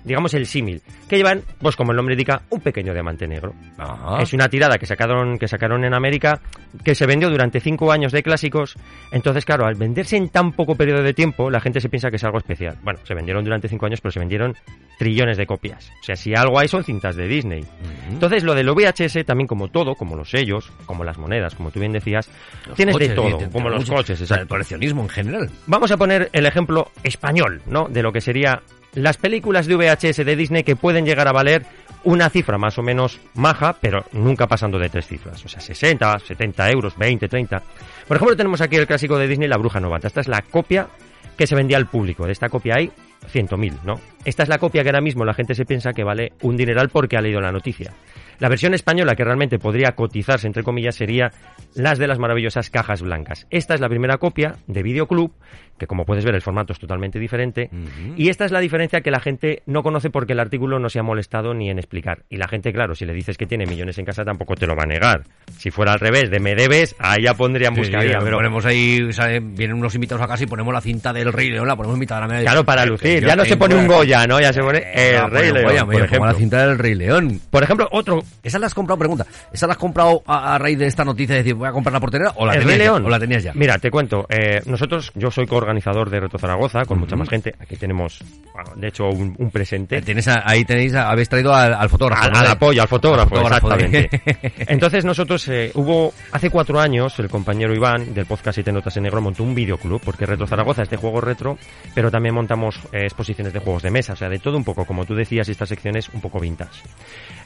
digamos, 0.05 0.35
el 0.35 0.47
símil. 0.47 0.83
Que 1.09 1.17
llevan, 1.17 1.43
pues 1.59 1.77
como 1.77 1.93
el 1.93 1.97
nombre 1.97 2.15
indica, 2.15 2.43
un 2.51 2.61
pequeño 2.61 2.93
diamante 2.93 3.27
negro. 3.27 3.55
Ajá. 3.79 4.23
Es 4.23 4.33
una 4.33 4.49
tirada 4.49 4.79
que 4.79 4.87
sacaron, 4.87 5.39
que 5.39 5.49
sacaron 5.49 5.85
en 5.85 5.95
América, 5.95 6.41
que 6.85 6.95
se 6.95 7.07
vendió 7.07 7.31
durante 7.31 7.61
cinco 7.61 7.91
años 7.91 8.13
de 8.13 8.23
clásicos. 8.23 8.77
Entonces, 9.11 9.45
claro, 9.45 9.67
al 9.67 9.75
venderse 9.75 10.17
en 10.17 10.29
tan 10.29 10.53
poco 10.53 10.75
periodo 10.75 11.03
de 11.03 11.15
tiempo, 11.15 11.51
la 11.51 11.61
gente 11.61 11.81
se 11.81 11.89
piensa 11.89 12.11
que 12.11 12.17
es 12.17 12.25
algo 12.25 12.39
especial. 12.39 12.77
Bueno, 12.83 13.01
se 13.05 13.15
vendieron 13.15 13.45
durante 13.45 13.69
cinco 13.69 13.87
años, 13.87 14.01
pero 14.01 14.13
se 14.13 14.21
vendieron 14.21 14.55
trillones 14.99 15.37
de 15.37 15.47
copias. 15.47 15.91
O 16.01 16.05
sea, 16.05 16.17
si 16.17 16.35
algo 16.35 16.59
hay 16.59 16.69
son 16.69 16.85
cintas 16.85 17.17
de 17.17 17.27
Disney. 17.27 17.61
Ujú. 17.61 18.13
Entonces, 18.13 18.45
lo 18.45 18.55
del 18.55 18.71
VHS, 18.71 19.25
también 19.25 19.47
como 19.47 19.69
todo, 19.69 19.95
como 19.95 20.17
los 20.17 20.31
sellos, 20.31 20.71
como 20.87 21.05
las 21.05 21.19
monedas, 21.19 21.55
como 21.55 21.71
tú 21.71 21.81
bien 21.81 21.93
decías, 21.93 22.29
tienes 22.77 22.97
de 22.97 23.09
todo, 23.11 23.39
como 23.51 23.69
los 23.69 23.81
mucho- 23.81 23.95
coches, 23.95 24.21
o 24.21 24.27
sea, 24.27 24.37
el 24.37 24.43
exacto. 24.43 24.55
coleccionismo 24.55 25.03
en 25.03 25.09
general. 25.09 25.51
Vamos 25.67 25.91
a 25.91 25.97
poner 25.97 26.29
el 26.33 26.47
ejemplo 26.47 26.91
español, 27.03 27.63
¿no? 27.67 27.89
De 27.89 28.03
lo 28.03 28.13
que 28.13 28.21
sería 28.21 28.61
las 28.95 29.17
películas 29.17 29.67
de 29.67 29.77
VHS 29.77 30.25
de 30.25 30.37
Disney 30.37 30.63
que 30.63 30.77
pueden 30.77 31.05
llegar 31.05 31.29
a 31.29 31.33
valer 31.33 31.65
una 32.05 32.29
cifra 32.29 32.59
más 32.59 32.79
o 32.79 32.83
menos 32.83 33.21
maja, 33.35 33.77
pero 33.81 34.05
nunca 34.13 34.47
pasando 34.47 34.79
de 34.79 34.89
tres 34.89 35.07
cifras. 35.07 35.45
O 35.45 35.49
sea, 35.49 35.61
60, 35.61 36.19
70 36.19 36.71
euros, 36.71 36.97
20, 36.97 37.29
30. 37.29 37.63
Por 38.07 38.17
ejemplo, 38.17 38.37
tenemos 38.37 38.61
aquí 38.61 38.77
el 38.77 38.87
clásico 38.87 39.19
de 39.19 39.27
Disney, 39.27 39.49
La 39.49 39.57
Bruja 39.57 39.81
Novata. 39.81 40.09
Esta 40.09 40.21
es 40.21 40.29
la 40.29 40.43
copia 40.43 40.89
que 41.37 41.47
se 41.47 41.55
vendía 41.55 41.77
al 41.77 41.87
público. 41.87 42.27
De 42.27 42.33
esta 42.33 42.49
copia 42.49 42.77
hay 42.77 42.91
100.000, 43.33 43.83
¿no? 43.85 43.95
Esta 44.25 44.43
es 44.43 44.49
la 44.49 44.59
copia 44.59 44.83
que 44.83 44.91
ahora 44.91 45.01
mismo 45.01 45.25
la 45.25 45.35
gente 45.35 45.55
se 45.55 45.65
piensa 45.65 45.93
que 45.93 46.05
vale 46.05 46.33
un 46.43 46.57
dineral 46.57 46.91
porque 46.91 47.17
ha 47.17 47.21
leído 47.21 47.41
la 47.41 47.53
noticia. 47.53 47.93
La 48.39 48.49
versión 48.49 48.75
española 48.75 49.15
que 49.15 49.25
realmente 49.25 49.59
podría 49.59 49.93
cotizarse, 49.93 50.47
entre 50.47 50.63
comillas, 50.63 50.95
sería 50.97 51.31
las 51.75 51.99
de 51.99 52.07
las 52.07 52.19
maravillosas 52.19 52.71
cajas 52.71 53.03
blancas. 53.03 53.47
Esta 53.51 53.75
es 53.75 53.81
la 53.81 53.89
primera 53.89 54.19
copia 54.19 54.57
de 54.67 54.83
Videoclub, 54.83 55.33
que 55.79 55.87
como 55.89 56.05
puedes 56.05 56.25
ver 56.25 56.35
el 56.37 56.41
formato 56.43 56.73
es 56.73 56.79
totalmente 56.79 57.19
diferente. 57.19 57.69
Y 58.17 58.29
esta 58.29 58.45
es 58.45 58.53
la 58.53 58.61
diferencia 58.61 59.01
que 59.01 59.11
la 59.11 59.19
gente 59.21 59.63
no 59.67 59.83
conoce 59.83 60.09
porque 60.11 60.33
el 60.35 60.41
artículo 60.41 60.79
no 60.79 60.89
se 60.89 61.01
ha 61.01 61.03
molestado 61.03 61.53
ni 61.53 61.69
en 61.71 61.79
explicar. 61.79 62.23
Y 62.29 62.37
la 62.37 62.47
gente, 62.47 62.73
claro, 62.73 62.95
si 62.95 63.05
le 63.05 63.13
dices 63.13 63.37
que 63.37 63.47
tiene 63.47 63.67
millones 63.67 63.99
en 63.99 64.05
casa, 64.05 64.25
tampoco 64.25 64.55
te 64.55 64.67
lo 64.69 64.77
va 64.77 64.85
a 64.85 64.87
negar. 64.87 65.25
Si 65.59 65.71
fuera 65.73 65.93
al 65.93 65.99
revés, 66.01 66.31
de 66.31 66.39
me 66.39 66.55
debes, 66.55 66.95
ahí 67.01 67.25
ya 67.25 67.35
pondrían 67.35 67.75
Sí, 67.75 67.81
buscaría. 67.81 68.19
pero 68.21 68.37
ponemos 68.37 68.65
ahí, 68.67 69.13
salen- 69.13 69.55
vienen 69.57 69.77
unos 69.77 69.95
invitados 69.97 70.23
a 70.23 70.29
casa 70.29 70.45
y 70.45 70.47
ponemos 70.47 70.73
la 70.73 70.81
cinta 70.81 71.13
del 71.13 71.33
Rey 71.33 71.51
León, 71.51 71.67
la 71.67 71.75
ponemos 71.77 71.95
en 71.97 72.01
mitad 72.01 72.17
de 72.17 72.21
la 72.21 72.29
mesa. 72.29 72.43
Claro, 72.45 72.65
para 72.65 72.87
lucir. 72.87 73.25
Ya 73.27 73.35
no 73.35 73.45
se 73.45 73.57
pone 73.57 73.75
un 73.75 73.89
Goya, 73.89 74.27
¿no? 74.29 74.41
Ya 74.41 74.53
se 74.53 74.61
pone 74.61 74.79
el 74.95 75.31
Rey 75.31 75.53
León, 75.53 75.87
por 75.87 76.03
ejemplo. 76.05 76.27
la 76.27 76.35
cinta 76.35 76.67
del 76.69 76.79
Rey 76.79 76.95
León. 76.95 77.41
Por 77.51 77.65
ejemplo, 77.65 77.89
otro, 77.91 78.23
¿Esa 78.43 78.59
la 78.59 78.67
has 78.67 78.75
comprado? 78.75 78.99
Pregunta. 78.99 79.27
¿Esa 79.53 79.67
la 79.67 79.73
has 79.75 79.79
comprado 79.79 80.23
a, 80.27 80.55
a 80.55 80.59
raíz 80.59 80.79
de 80.79 80.87
esta 80.87 81.05
noticia 81.05 81.35
de 81.35 81.43
decir 81.43 81.55
voy 81.55 81.69
a 81.69 81.73
comprar 81.73 81.93
la 81.93 82.01
portería 82.01 82.33
o 82.37 82.47
la 82.47 82.53
el 82.55 82.61
tenías 82.61 82.79
Rey 82.79 82.87
ya? 82.87 82.93
León. 82.93 83.07
¿O 83.07 83.09
la 83.09 83.19
tenías 83.21 83.43
ya? 83.43 83.53
Mira, 83.55 83.79
te 83.79 83.91
cuento. 83.91 84.27
eh, 84.29 84.61
nosotros, 84.67 85.11
yo 85.15 85.31
soy 85.31 85.47
coorganizador 85.47 86.11
de 86.11 86.21
Reto 86.21 86.39
Zaragoza, 86.39 86.85
con 86.85 86.99
mucha 86.99 87.17
más 87.17 87.29
gente. 87.29 87.55
Aquí 87.61 87.77
tenemos, 87.77 88.23
bueno, 88.53 88.71
de 88.77 88.89
hecho, 88.89 89.05
un, 89.09 89.35
un 89.39 89.51
presente. 89.51 90.01
Tienes 90.03 90.29
a- 90.29 90.43
ahí 90.45 90.65
tenéis, 90.65 90.95
a- 90.95 91.11
habéis 91.11 91.29
traído 91.29 91.55
al, 91.55 91.75
al 91.75 91.89
fotógrafo. 91.89 92.25
Al, 92.35 92.47
apoyo, 92.47 92.83
al 92.83 92.89
fotógrafo, 92.89 93.35
de- 93.37 93.43
exactamente. 93.43 94.11
Entonces 94.73 95.05
nosotros, 95.05 95.47
eh, 95.49 95.71
hubo, 95.75 96.13
hace 96.33 96.51
cuatro 96.51 96.81
años, 96.81 97.19
el 97.19 97.29
compañero 97.29 97.75
Iván 97.75 98.15
del 98.15 98.27
podcast 98.27 98.55
Siete 98.57 98.73
Notas 98.73 98.97
en 98.97 99.05
Negro 99.05 99.21
montó 99.21 99.43
un 99.43 99.55
videoclub, 99.55 100.01
porque 100.05 100.27
Retro 100.27 100.47
Zaragoza 100.47 100.83
es 100.83 100.91
de 100.91 100.97
juego 100.97 101.21
retro, 101.21 101.59
pero 101.95 102.11
también 102.11 102.35
montamos 102.35 102.77
eh, 102.93 103.03
exposiciones 103.05 103.53
de 103.53 103.61
juegos 103.61 103.83
de 103.83 103.91
mesa, 103.91 104.13
o 104.15 104.17
sea, 104.17 104.29
de 104.29 104.39
todo 104.39 104.57
un 104.57 104.65
poco, 104.65 104.85
como 104.85 105.05
tú 105.05 105.15
decías, 105.15 105.49
esta 105.49 105.67
sección 105.67 105.97
es 105.97 106.09
un 106.11 106.21
poco 106.21 106.41
vintage. 106.41 106.83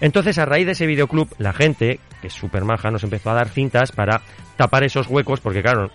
Entonces, 0.00 0.38
a 0.38 0.44
raíz 0.44 0.66
de 0.68 0.72
ese 0.72 0.86
videoclub, 0.86 1.34
la 1.38 1.52
gente, 1.52 1.98
que 2.20 2.28
es 2.28 2.32
súper 2.32 2.64
maja, 2.64 2.90
nos 2.90 3.02
empezó 3.02 3.30
a 3.30 3.34
dar 3.34 3.48
cintas 3.48 3.90
para 3.90 4.20
tapar 4.56 4.84
esos 4.84 5.08
huecos, 5.08 5.40
porque 5.40 5.62
claro, 5.62 5.90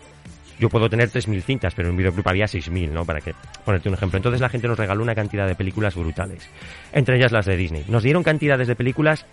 yo 0.59 0.69
puedo 0.69 0.89
tener 0.89 1.09
3.000 1.09 1.41
cintas, 1.41 1.73
pero 1.75 1.87
en 1.87 1.91
un 1.91 1.97
videoclub 1.97 2.27
había 2.27 2.45
6.000, 2.45 2.89
¿no? 2.89 3.05
Para 3.05 3.21
que 3.21 3.33
ponerte 3.63 3.89
un 3.89 3.95
ejemplo. 3.95 4.17
Entonces 4.17 4.41
la 4.41 4.49
gente 4.49 4.67
nos 4.67 4.77
regaló 4.77 5.03
una 5.03 5.15
cantidad 5.15 5.47
de 5.47 5.55
películas 5.55 5.95
brutales, 5.95 6.49
entre 6.91 7.17
ellas 7.17 7.31
las 7.31 7.45
de 7.45 7.55
Disney. 7.55 7.85
Nos 7.87 8.03
dieron 8.03 8.23
cantidades 8.23 8.67
de 8.67 8.75
películas, 8.75 9.25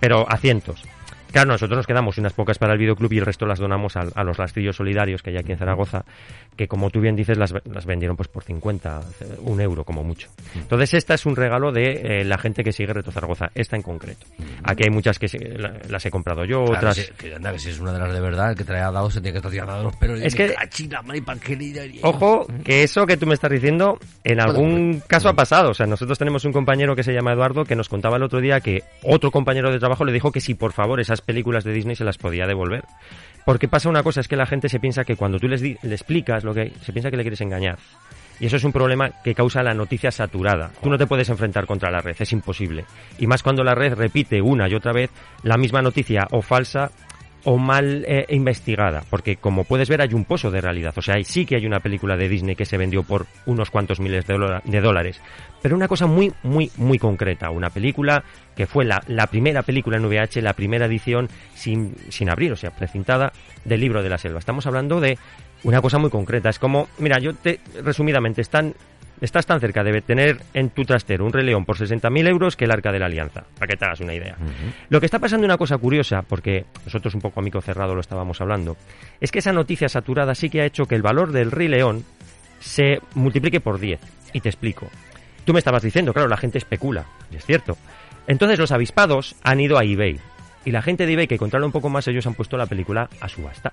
pero 0.00 0.30
a 0.30 0.36
cientos. 0.36 0.82
Claro, 1.36 1.50
nosotros 1.52 1.76
nos 1.76 1.86
quedamos 1.86 2.16
unas 2.16 2.32
pocas 2.32 2.56
para 2.56 2.72
el 2.72 2.78
videoclub 2.78 3.12
y 3.12 3.18
el 3.18 3.26
resto 3.26 3.44
las 3.44 3.58
donamos 3.58 3.94
a, 3.96 4.06
a 4.14 4.24
los 4.24 4.38
rastrillos 4.38 4.76
solidarios 4.76 5.22
que 5.22 5.28
hay 5.30 5.36
aquí 5.36 5.52
en 5.52 5.58
Zaragoza, 5.58 6.04
que 6.56 6.66
como 6.66 6.88
tú 6.88 7.00
bien 7.00 7.14
dices, 7.14 7.36
las, 7.36 7.52
las 7.66 7.84
vendieron 7.84 8.16
pues 8.16 8.28
por 8.28 8.42
50, 8.42 9.00
un 9.42 9.60
euro 9.60 9.84
como 9.84 10.02
mucho. 10.02 10.28
Entonces 10.54 10.94
esta 10.94 11.12
es 11.12 11.26
un 11.26 11.36
regalo 11.36 11.72
de 11.72 12.20
eh, 12.20 12.24
la 12.24 12.38
gente 12.38 12.64
que 12.64 12.72
sigue 12.72 12.92
Reto 12.94 13.10
Zaragoza, 13.12 13.50
esta 13.54 13.76
en 13.76 13.82
concreto. 13.82 14.26
Aquí 14.64 14.84
hay 14.84 14.90
muchas 14.90 15.18
que 15.18 15.28
se- 15.28 15.38
la- 15.58 15.74
las 15.90 16.06
he 16.06 16.10
comprado 16.10 16.46
yo, 16.46 16.64
Claro, 16.64 16.78
otras... 16.78 17.12
que, 17.18 17.34
anda, 17.34 17.52
que 17.52 17.58
si 17.58 17.68
es 17.68 17.78
una 17.80 17.92
de 17.92 17.98
las 17.98 18.12
de 18.14 18.20
verdad, 18.20 18.50
el 18.52 18.56
que 18.56 18.64
te 18.64 18.72
haya 18.72 18.90
dado 18.90 19.10
se 19.10 19.20
tiene 19.20 19.32
que 19.32 19.38
estar 19.38 19.50
tirando 19.52 19.76
de 19.76 19.84
los 19.84 19.96
pelos. 19.96 20.20
Es 20.22 20.34
que- 20.34 20.54
China, 20.70 21.02
Ojo, 22.02 22.46
que 22.64 22.82
eso 22.82 23.04
que 23.06 23.18
tú 23.18 23.26
me 23.26 23.34
estás 23.34 23.50
diciendo 23.50 23.98
en 24.24 24.40
algún 24.40 25.02
caso 25.06 25.28
ha 25.28 25.34
pasado. 25.34 25.70
O 25.70 25.74
sea, 25.74 25.86
nosotros 25.86 26.18
tenemos 26.18 26.46
un 26.46 26.52
compañero 26.52 26.96
que 26.96 27.02
se 27.02 27.12
llama 27.12 27.32
Eduardo 27.32 27.64
que 27.64 27.76
nos 27.76 27.88
contaba 27.90 28.16
el 28.16 28.22
otro 28.22 28.40
día 28.40 28.60
que 28.60 28.82
otro 29.02 29.30
compañero 29.30 29.70
de 29.70 29.78
trabajo 29.78 30.04
le 30.04 30.12
dijo 30.12 30.32
que 30.32 30.40
si 30.40 30.54
por 30.54 30.72
favor 30.72 30.98
esas 31.00 31.20
películas 31.26 31.64
de 31.64 31.72
Disney 31.72 31.96
se 31.96 32.04
las 32.04 32.16
podía 32.16 32.46
devolver. 32.46 32.84
Porque 33.44 33.68
pasa 33.68 33.88
una 33.88 34.02
cosa, 34.02 34.20
es 34.20 34.28
que 34.28 34.36
la 34.36 34.46
gente 34.46 34.68
se 34.68 34.80
piensa 34.80 35.04
que 35.04 35.16
cuando 35.16 35.38
tú 35.38 35.46
les 35.46 35.60
le 35.60 35.76
explicas 35.82 36.42
lo 36.42 36.54
que 36.54 36.72
se 36.82 36.92
piensa 36.92 37.10
que 37.10 37.16
le 37.16 37.22
quieres 37.22 37.40
engañar. 37.42 37.78
Y 38.38 38.46
eso 38.46 38.56
es 38.56 38.64
un 38.64 38.72
problema 38.72 39.10
que 39.22 39.34
causa 39.34 39.62
la 39.62 39.72
noticia 39.72 40.10
saturada. 40.10 40.70
Tú 40.82 40.90
no 40.90 40.98
te 40.98 41.06
puedes 41.06 41.28
enfrentar 41.28 41.66
contra 41.66 41.90
la 41.90 42.00
red, 42.00 42.16
es 42.18 42.32
imposible. 42.32 42.84
Y 43.18 43.26
más 43.26 43.42
cuando 43.42 43.64
la 43.64 43.74
red 43.74 43.94
repite 43.94 44.42
una 44.42 44.68
y 44.68 44.74
otra 44.74 44.92
vez 44.92 45.10
la 45.42 45.56
misma 45.56 45.80
noticia 45.80 46.26
o 46.32 46.42
falsa 46.42 46.90
o 47.44 47.56
mal 47.56 48.04
eh, 48.08 48.26
investigada, 48.30 49.04
porque 49.08 49.36
como 49.36 49.62
puedes 49.62 49.88
ver 49.88 50.02
hay 50.02 50.12
un 50.14 50.24
pozo 50.24 50.50
de 50.50 50.60
realidad, 50.60 50.92
o 50.96 51.00
sea, 51.00 51.14
sí 51.22 51.46
que 51.46 51.54
hay 51.54 51.64
una 51.64 51.78
película 51.78 52.16
de 52.16 52.28
Disney 52.28 52.56
que 52.56 52.64
se 52.64 52.76
vendió 52.76 53.04
por 53.04 53.26
unos 53.46 53.70
cuantos 53.70 54.00
miles 54.00 54.26
de 54.26 54.80
dólares, 54.80 55.20
pero 55.66 55.74
una 55.74 55.88
cosa 55.88 56.06
muy, 56.06 56.32
muy, 56.44 56.70
muy 56.76 56.96
concreta, 56.96 57.50
una 57.50 57.70
película 57.70 58.22
que 58.54 58.68
fue 58.68 58.84
la, 58.84 59.02
la 59.08 59.26
primera 59.26 59.64
película 59.64 59.96
en 59.96 60.04
VH, 60.04 60.40
la 60.40 60.52
primera 60.52 60.86
edición 60.86 61.28
sin, 61.56 61.96
sin 62.08 62.30
abrir, 62.30 62.52
o 62.52 62.56
sea, 62.56 62.70
precintada 62.70 63.32
del 63.64 63.80
libro 63.80 64.00
de 64.00 64.08
la 64.08 64.16
selva. 64.16 64.38
Estamos 64.38 64.64
hablando 64.68 65.00
de 65.00 65.18
una 65.64 65.82
cosa 65.82 65.98
muy 65.98 66.08
concreta, 66.08 66.50
es 66.50 66.60
como, 66.60 66.86
mira, 66.98 67.18
yo 67.18 67.34
te, 67.34 67.58
resumidamente, 67.82 68.42
están 68.42 68.74
Estás 69.20 69.44
tan 69.46 69.58
cerca 69.58 69.82
de 69.82 70.02
tener 70.02 70.38
en 70.54 70.68
tu 70.68 70.84
trastero 70.84 71.24
un 71.24 71.32
Rey 71.32 71.44
León 71.44 71.64
por 71.64 71.78
60.000 71.78 72.28
euros 72.28 72.54
que 72.54 72.66
el 72.66 72.70
Arca 72.70 72.92
de 72.92 72.98
la 72.98 73.06
Alianza, 73.06 73.44
para 73.54 73.66
que 73.66 73.76
te 73.76 73.86
hagas 73.86 74.00
una 74.00 74.14
idea. 74.14 74.36
Lo 74.90 75.00
que 75.00 75.06
está 75.06 75.18
pasando 75.18 75.46
una 75.46 75.56
cosa 75.56 75.78
curiosa, 75.78 76.20
porque 76.20 76.66
nosotros 76.84 77.14
un 77.14 77.22
poco 77.22 77.40
a 77.40 77.42
mico 77.42 77.60
cerrado 77.62 77.94
lo 77.94 78.02
estábamos 78.02 78.42
hablando, 78.42 78.76
es 79.18 79.32
que 79.32 79.38
esa 79.38 79.52
noticia 79.52 79.88
saturada 79.88 80.34
sí 80.34 80.50
que 80.50 80.60
ha 80.60 80.66
hecho 80.66 80.84
que 80.84 80.94
el 80.94 81.02
valor 81.02 81.32
del 81.32 81.50
Rey 81.50 81.66
León 81.66 82.04
se 82.60 83.00
multiplique 83.14 83.58
por 83.58 83.80
10. 83.80 84.00
Y 84.34 84.40
te 84.42 84.50
explico. 84.50 84.90
Tú 85.46 85.52
me 85.52 85.60
estabas 85.60 85.82
diciendo, 85.82 86.12
claro, 86.12 86.28
la 86.28 86.36
gente 86.36 86.58
especula, 86.58 87.06
y 87.30 87.36
es 87.36 87.46
cierto. 87.46 87.78
Entonces 88.26 88.58
los 88.58 88.72
avispados 88.72 89.36
han 89.44 89.60
ido 89.60 89.78
a 89.78 89.84
eBay. 89.84 90.18
Y 90.64 90.72
la 90.72 90.82
gente 90.82 91.06
de 91.06 91.12
eBay 91.12 91.28
que 91.28 91.38
controla 91.38 91.64
un 91.64 91.70
poco 91.70 91.88
más, 91.88 92.08
ellos 92.08 92.26
han 92.26 92.34
puesto 92.34 92.56
la 92.56 92.66
película 92.66 93.08
a 93.20 93.28
subasta. 93.28 93.72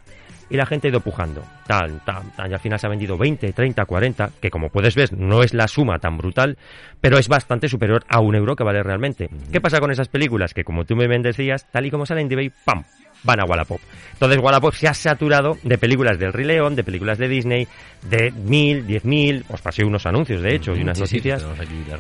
y 0.51 0.56
la 0.58 0.68
gente 0.68 0.88
ha 0.88 0.92
ido 0.92 1.00
pujando. 1.00 1.44
Tal, 1.65 2.00
tal, 2.06 2.22
tal, 2.38 2.51
y 2.51 2.53
al 2.53 2.60
final 2.60 2.80
se 2.80 2.86
ha 2.86 2.89
vendido 2.89 3.18
20, 3.18 3.53
30, 3.53 3.86
40, 3.86 4.30
que 4.39 4.51
como 4.51 4.70
puedes 4.70 4.94
ver 4.94 5.12
no 5.18 5.42
es 5.42 5.56
la 5.56 5.68
suma 5.68 5.98
tan 5.98 6.15
brutal, 6.18 6.60
pero 7.01 7.18
es 7.18 7.27
bastante 7.27 7.68
superior 7.68 8.03
a 8.08 8.20
un 8.20 8.36
euro 8.36 8.56
que 8.56 8.63
vale 8.63 8.84
realmente. 8.84 9.30
¿Qué 9.51 9.60
pasa 9.60 9.80
con 9.80 9.89
esas 9.89 10.10
películas? 10.10 10.53
Que 10.53 10.63
como 10.63 10.86
tú 10.86 10.96
me 10.96 11.08
decías, 11.08 11.65
tal 11.72 11.88
y 11.88 11.92
como 11.92 12.06
salen 12.06 12.27
de 12.27 12.34
eBay, 12.34 12.51
¡pam! 12.63 12.84
Van 13.24 13.39
a 13.39 13.46
Wallapop. 13.46 13.80
Entonces 14.13 14.39
Wallapop 14.42 14.74
se 14.74 14.88
ha 14.88 14.94
saturado 14.94 15.58
de 15.63 15.77
películas 15.77 16.18
del 16.18 16.32
Rey 16.32 16.46
León, 16.46 16.75
de 16.75 16.84
películas 16.84 17.18
de 17.18 17.27
Disney, 17.27 17.68
de 18.03 18.32
mil, 18.32 18.86
diez 18.88 19.03
mil, 19.03 19.44
os 19.50 19.62
pasé 19.62 19.84
unos 19.84 20.06
anuncios 20.06 20.42
de 20.42 20.56
hecho 20.56 20.75
y 20.75 20.82
unas 20.82 21.00
noticias. 21.00 21.46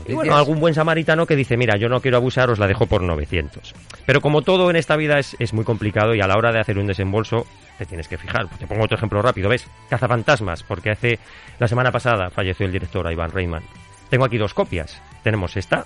y 0.07 0.13
bueno, 0.13 0.35
algún 0.35 0.59
buen 0.59 0.73
samaritano 0.73 1.25
que 1.25 1.35
dice, 1.35 1.57
mira, 1.57 1.75
yo 1.77 1.89
no 1.89 1.99
quiero 1.99 2.17
abusar, 2.17 2.49
os 2.49 2.59
la 2.59 2.67
dejo 2.67 2.85
por 2.85 3.01
900. 3.01 3.73
Pero 4.05 4.21
como 4.21 4.41
todo 4.41 4.69
en 4.69 4.75
esta 4.75 4.95
vida 4.95 5.19
es, 5.19 5.35
es 5.39 5.53
muy 5.53 5.65
complicado 5.65 6.15
y 6.15 6.21
a 6.21 6.27
la 6.27 6.37
hora 6.37 6.51
de 6.51 6.59
hacer 6.59 6.77
un 6.77 6.87
desembolso 6.87 7.45
te 7.77 7.85
tienes 7.85 8.07
que 8.07 8.17
fijar. 8.17 8.47
Te 8.57 8.67
pongo 8.67 8.85
otro 8.85 8.97
ejemplo 8.97 9.21
rápido, 9.21 9.49
¿ves? 9.49 9.67
Cazafantasmas, 9.89 10.63
porque 10.63 10.91
hace 10.91 11.19
la 11.59 11.67
semana 11.67 11.91
pasada 11.91 12.29
falleció 12.29 12.65
el 12.65 12.71
director 12.71 13.11
Ivan 13.11 13.31
Reitman. 13.31 13.63
Tengo 14.09 14.25
aquí 14.25 14.37
dos 14.37 14.53
copias. 14.53 15.01
Tenemos 15.23 15.57
esta, 15.57 15.85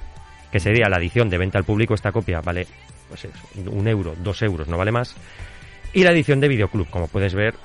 que 0.51 0.59
sería 0.59 0.89
la 0.89 0.97
edición 0.97 1.29
de 1.29 1.37
venta 1.37 1.57
al 1.57 1.63
público, 1.63 1.93
esta 1.93 2.11
copia 2.11 2.41
vale 2.41 2.67
pues 3.07 3.25
es 3.25 3.31
un 3.65 3.87
euro, 3.87 4.15
dos 4.23 4.41
euros, 4.41 4.67
no 4.67 4.77
vale 4.77 4.91
más. 4.91 5.15
Y 5.93 6.03
la 6.03 6.11
edición 6.11 6.39
de 6.39 6.47
Videoclub, 6.47 6.89
como 6.89 7.07
puedes 7.07 7.33
ver, 7.33 7.55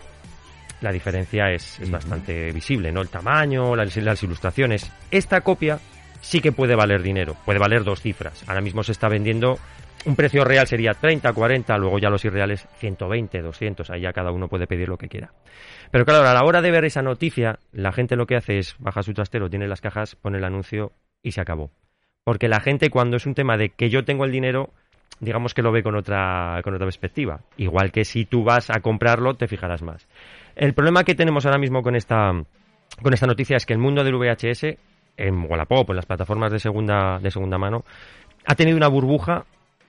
la 0.80 0.92
diferencia 0.92 1.50
es, 1.50 1.78
bastante 1.90 2.52
visible, 2.52 2.92
¿no? 2.92 3.00
El 3.00 3.08
tamaño, 3.08 3.74
las, 3.76 3.96
las, 3.96 4.22
ilustraciones. 4.22 4.90
Esta 5.10 5.40
copia 5.40 5.78
sí 6.20 6.40
que 6.40 6.52
puede 6.52 6.74
valer 6.74 7.02
dinero, 7.02 7.36
puede 7.44 7.58
valer 7.58 7.84
dos 7.84 8.00
cifras. 8.00 8.44
Ahora 8.48 8.60
mismo 8.60 8.82
se 8.82 8.92
está 8.92 9.08
vendiendo, 9.08 9.58
un 10.04 10.16
precio 10.16 10.44
real 10.44 10.66
sería 10.66 10.94
30, 10.94 11.32
40, 11.32 11.78
luego 11.78 11.98
ya 11.98 12.10
los 12.10 12.24
irreales 12.24 12.66
120, 12.78 13.40
200, 13.40 13.90
ahí 13.90 14.00
ya 14.02 14.12
cada 14.12 14.32
uno 14.32 14.48
puede 14.48 14.66
pedir 14.66 14.88
lo 14.88 14.98
que 14.98 15.08
quiera. 15.08 15.32
Pero 15.90 16.04
claro, 16.04 16.28
a 16.28 16.34
la 16.34 16.44
hora 16.44 16.60
de 16.60 16.70
ver 16.70 16.84
esa 16.84 17.02
noticia, 17.02 17.58
la 17.70 17.92
gente 17.92 18.16
lo 18.16 18.26
que 18.26 18.36
hace 18.36 18.58
es 18.58 18.74
baja 18.78 19.02
su 19.02 19.14
trastero, 19.14 19.48
tiene 19.50 19.68
las 19.68 19.80
cajas, 19.80 20.16
pone 20.16 20.38
el 20.38 20.44
anuncio 20.44 20.92
y 21.22 21.32
se 21.32 21.40
acabó. 21.40 21.70
Porque 22.24 22.48
la 22.48 22.60
gente 22.60 22.90
cuando 22.90 23.16
es 23.16 23.26
un 23.26 23.34
tema 23.34 23.56
de 23.56 23.70
que 23.70 23.90
yo 23.90 24.04
tengo 24.04 24.24
el 24.24 24.32
dinero, 24.32 24.72
digamos 25.20 25.54
que 25.54 25.62
lo 25.62 25.72
ve 25.72 25.82
con 25.82 25.96
otra, 25.96 26.60
con 26.62 26.74
otra 26.74 26.86
perspectiva. 26.86 27.40
Igual 27.56 27.92
que 27.92 28.04
si 28.04 28.24
tú 28.24 28.44
vas 28.44 28.70
a 28.70 28.80
comprarlo, 28.80 29.34
te 29.34 29.48
fijarás 29.48 29.82
más. 29.82 30.08
El 30.56 30.74
problema 30.74 31.04
que 31.04 31.14
tenemos 31.14 31.46
ahora 31.46 31.58
mismo 31.58 31.82
con 31.82 31.96
esta, 31.96 32.32
con 33.02 33.14
esta 33.14 33.26
noticia 33.26 33.56
es 33.56 33.66
que 33.66 33.72
el 33.72 33.78
mundo 33.78 34.04
del 34.04 34.16
VHS, 34.16 34.76
en 35.16 35.50
Wallapop, 35.50 35.90
en 35.90 35.96
las 35.96 36.06
plataformas 36.06 36.52
de 36.52 36.58
segunda, 36.58 37.18
de 37.18 37.30
segunda 37.30 37.58
mano, 37.58 37.84
ha 38.46 38.54
tenido 38.54 38.76
una 38.76 38.88
burbuja 38.88 39.44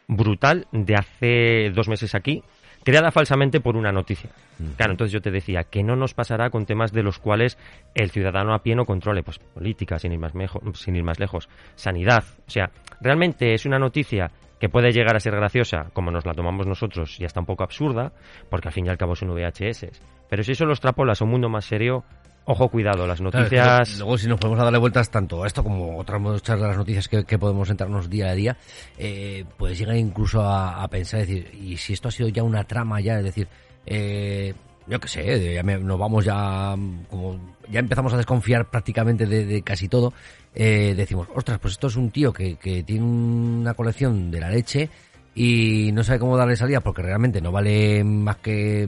brutal 0.07 0.67
de 0.71 0.95
hace 0.95 1.71
dos 1.71 1.87
meses 1.87 2.13
aquí, 2.15 2.43
creada 2.83 3.11
falsamente 3.11 3.59
por 3.59 3.75
una 3.75 3.91
noticia. 3.91 4.29
Claro, 4.77 4.91
entonces 4.91 5.13
yo 5.13 5.21
te 5.21 5.31
decía, 5.31 5.63
que 5.63 5.83
no 5.83 5.95
nos 5.95 6.13
pasará 6.13 6.49
con 6.49 6.65
temas 6.65 6.91
de 6.91 7.03
los 7.03 7.19
cuales 7.19 7.57
el 7.95 8.11
ciudadano 8.11 8.53
a 8.53 8.61
pie 8.61 8.75
no 8.75 8.85
controle? 8.85 9.23
Pues 9.23 9.39
política, 9.39 9.97
sin 9.99 10.11
ir 10.11 10.19
más, 10.19 10.33
sin 10.75 10.95
ir 10.95 11.03
más 11.03 11.19
lejos, 11.19 11.49
sanidad. 11.75 12.23
O 12.45 12.49
sea, 12.49 12.69
realmente 13.01 13.53
es 13.53 13.65
una 13.65 13.79
noticia 13.79 14.31
que 14.63 14.69
puede 14.69 14.93
llegar 14.93 15.13
a 15.13 15.19
ser 15.19 15.35
graciosa, 15.35 15.89
como 15.91 16.09
nos 16.09 16.25
la 16.25 16.33
tomamos 16.33 16.65
nosotros, 16.65 17.19
y 17.19 17.25
hasta 17.25 17.41
un 17.41 17.45
poco 17.45 17.65
absurda, 17.65 18.13
porque 18.49 18.69
al 18.69 18.73
fin 18.73 18.85
y 18.85 18.89
al 18.89 18.97
cabo 18.97 19.13
son 19.13 19.27
VHS. 19.31 19.87
Pero 20.29 20.41
si 20.41 20.53
eso 20.53 20.63
lo 20.63 20.71
extrapolas 20.71 21.19
a 21.19 21.25
un 21.25 21.31
mundo 21.31 21.49
más 21.49 21.65
serio, 21.65 22.05
Ojo, 22.45 22.69
cuidado, 22.69 23.05
las 23.05 23.19
noticias. 23.19 23.99
luego, 23.99 24.17
si 24.17 24.29
nos 24.29 24.39
podemos 24.39 24.63
darle 24.63 24.79
vueltas 24.79 25.09
tanto 25.09 25.43
a 25.43 25.47
esto 25.47 25.63
como 25.63 25.97
otras 25.97 26.21
muchas 26.21 26.57
de 26.57 26.65
las 26.65 26.77
noticias 26.77 27.09
que, 27.09 27.37
podemos 27.37 27.69
entrarnos 27.69 28.09
día 28.09 28.29
a 28.29 28.35
día, 28.35 28.55
eh, 28.97 29.43
puedes 29.57 29.77
llegar 29.77 29.97
incluso 29.97 30.41
a, 30.41 30.87
pensar, 30.87 31.19
decir, 31.19 31.51
y 31.53 31.75
si 31.75 31.91
esto 31.91 32.07
ha 32.07 32.11
sido 32.11 32.29
ya 32.29 32.43
una 32.43 32.63
trama, 32.63 33.01
ya, 33.01 33.17
es 33.17 33.25
decir, 33.25 33.49
eh, 33.85 34.53
yo 34.87 34.99
qué 34.99 35.07
sé, 35.07 35.53
ya 35.53 35.63
nos 35.63 35.99
vamos 35.99 36.25
ya, 36.25 36.75
como 37.09 37.39
ya 37.69 37.79
empezamos 37.79 38.13
a 38.13 38.17
desconfiar 38.17 38.69
prácticamente 38.69 39.25
de, 39.25 39.61
casi 39.61 39.87
todo, 39.87 40.13
eh, 40.53 40.93
decimos, 40.95 41.27
ostras, 41.33 41.59
pues 41.59 41.73
esto 41.73 41.87
es 41.87 41.95
un 41.95 42.11
tío 42.11 42.33
que, 42.33 42.55
que 42.55 42.83
tiene 42.83 43.03
una 43.03 43.73
colección 43.73 44.31
de 44.31 44.39
la 44.39 44.49
leche 44.49 44.89
y 45.35 45.91
no 45.93 46.03
sabe 46.03 46.19
cómo 46.19 46.37
darle 46.37 46.55
salida 46.55 46.81
porque 46.81 47.01
realmente 47.01 47.41
no 47.41 47.51
vale 47.51 48.03
más 48.03 48.37
que 48.37 48.87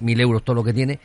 mil 0.00 0.20
euros 0.20 0.42
todo 0.42 0.56
lo 0.56 0.64
que 0.64 0.72
tiene. 0.72 0.98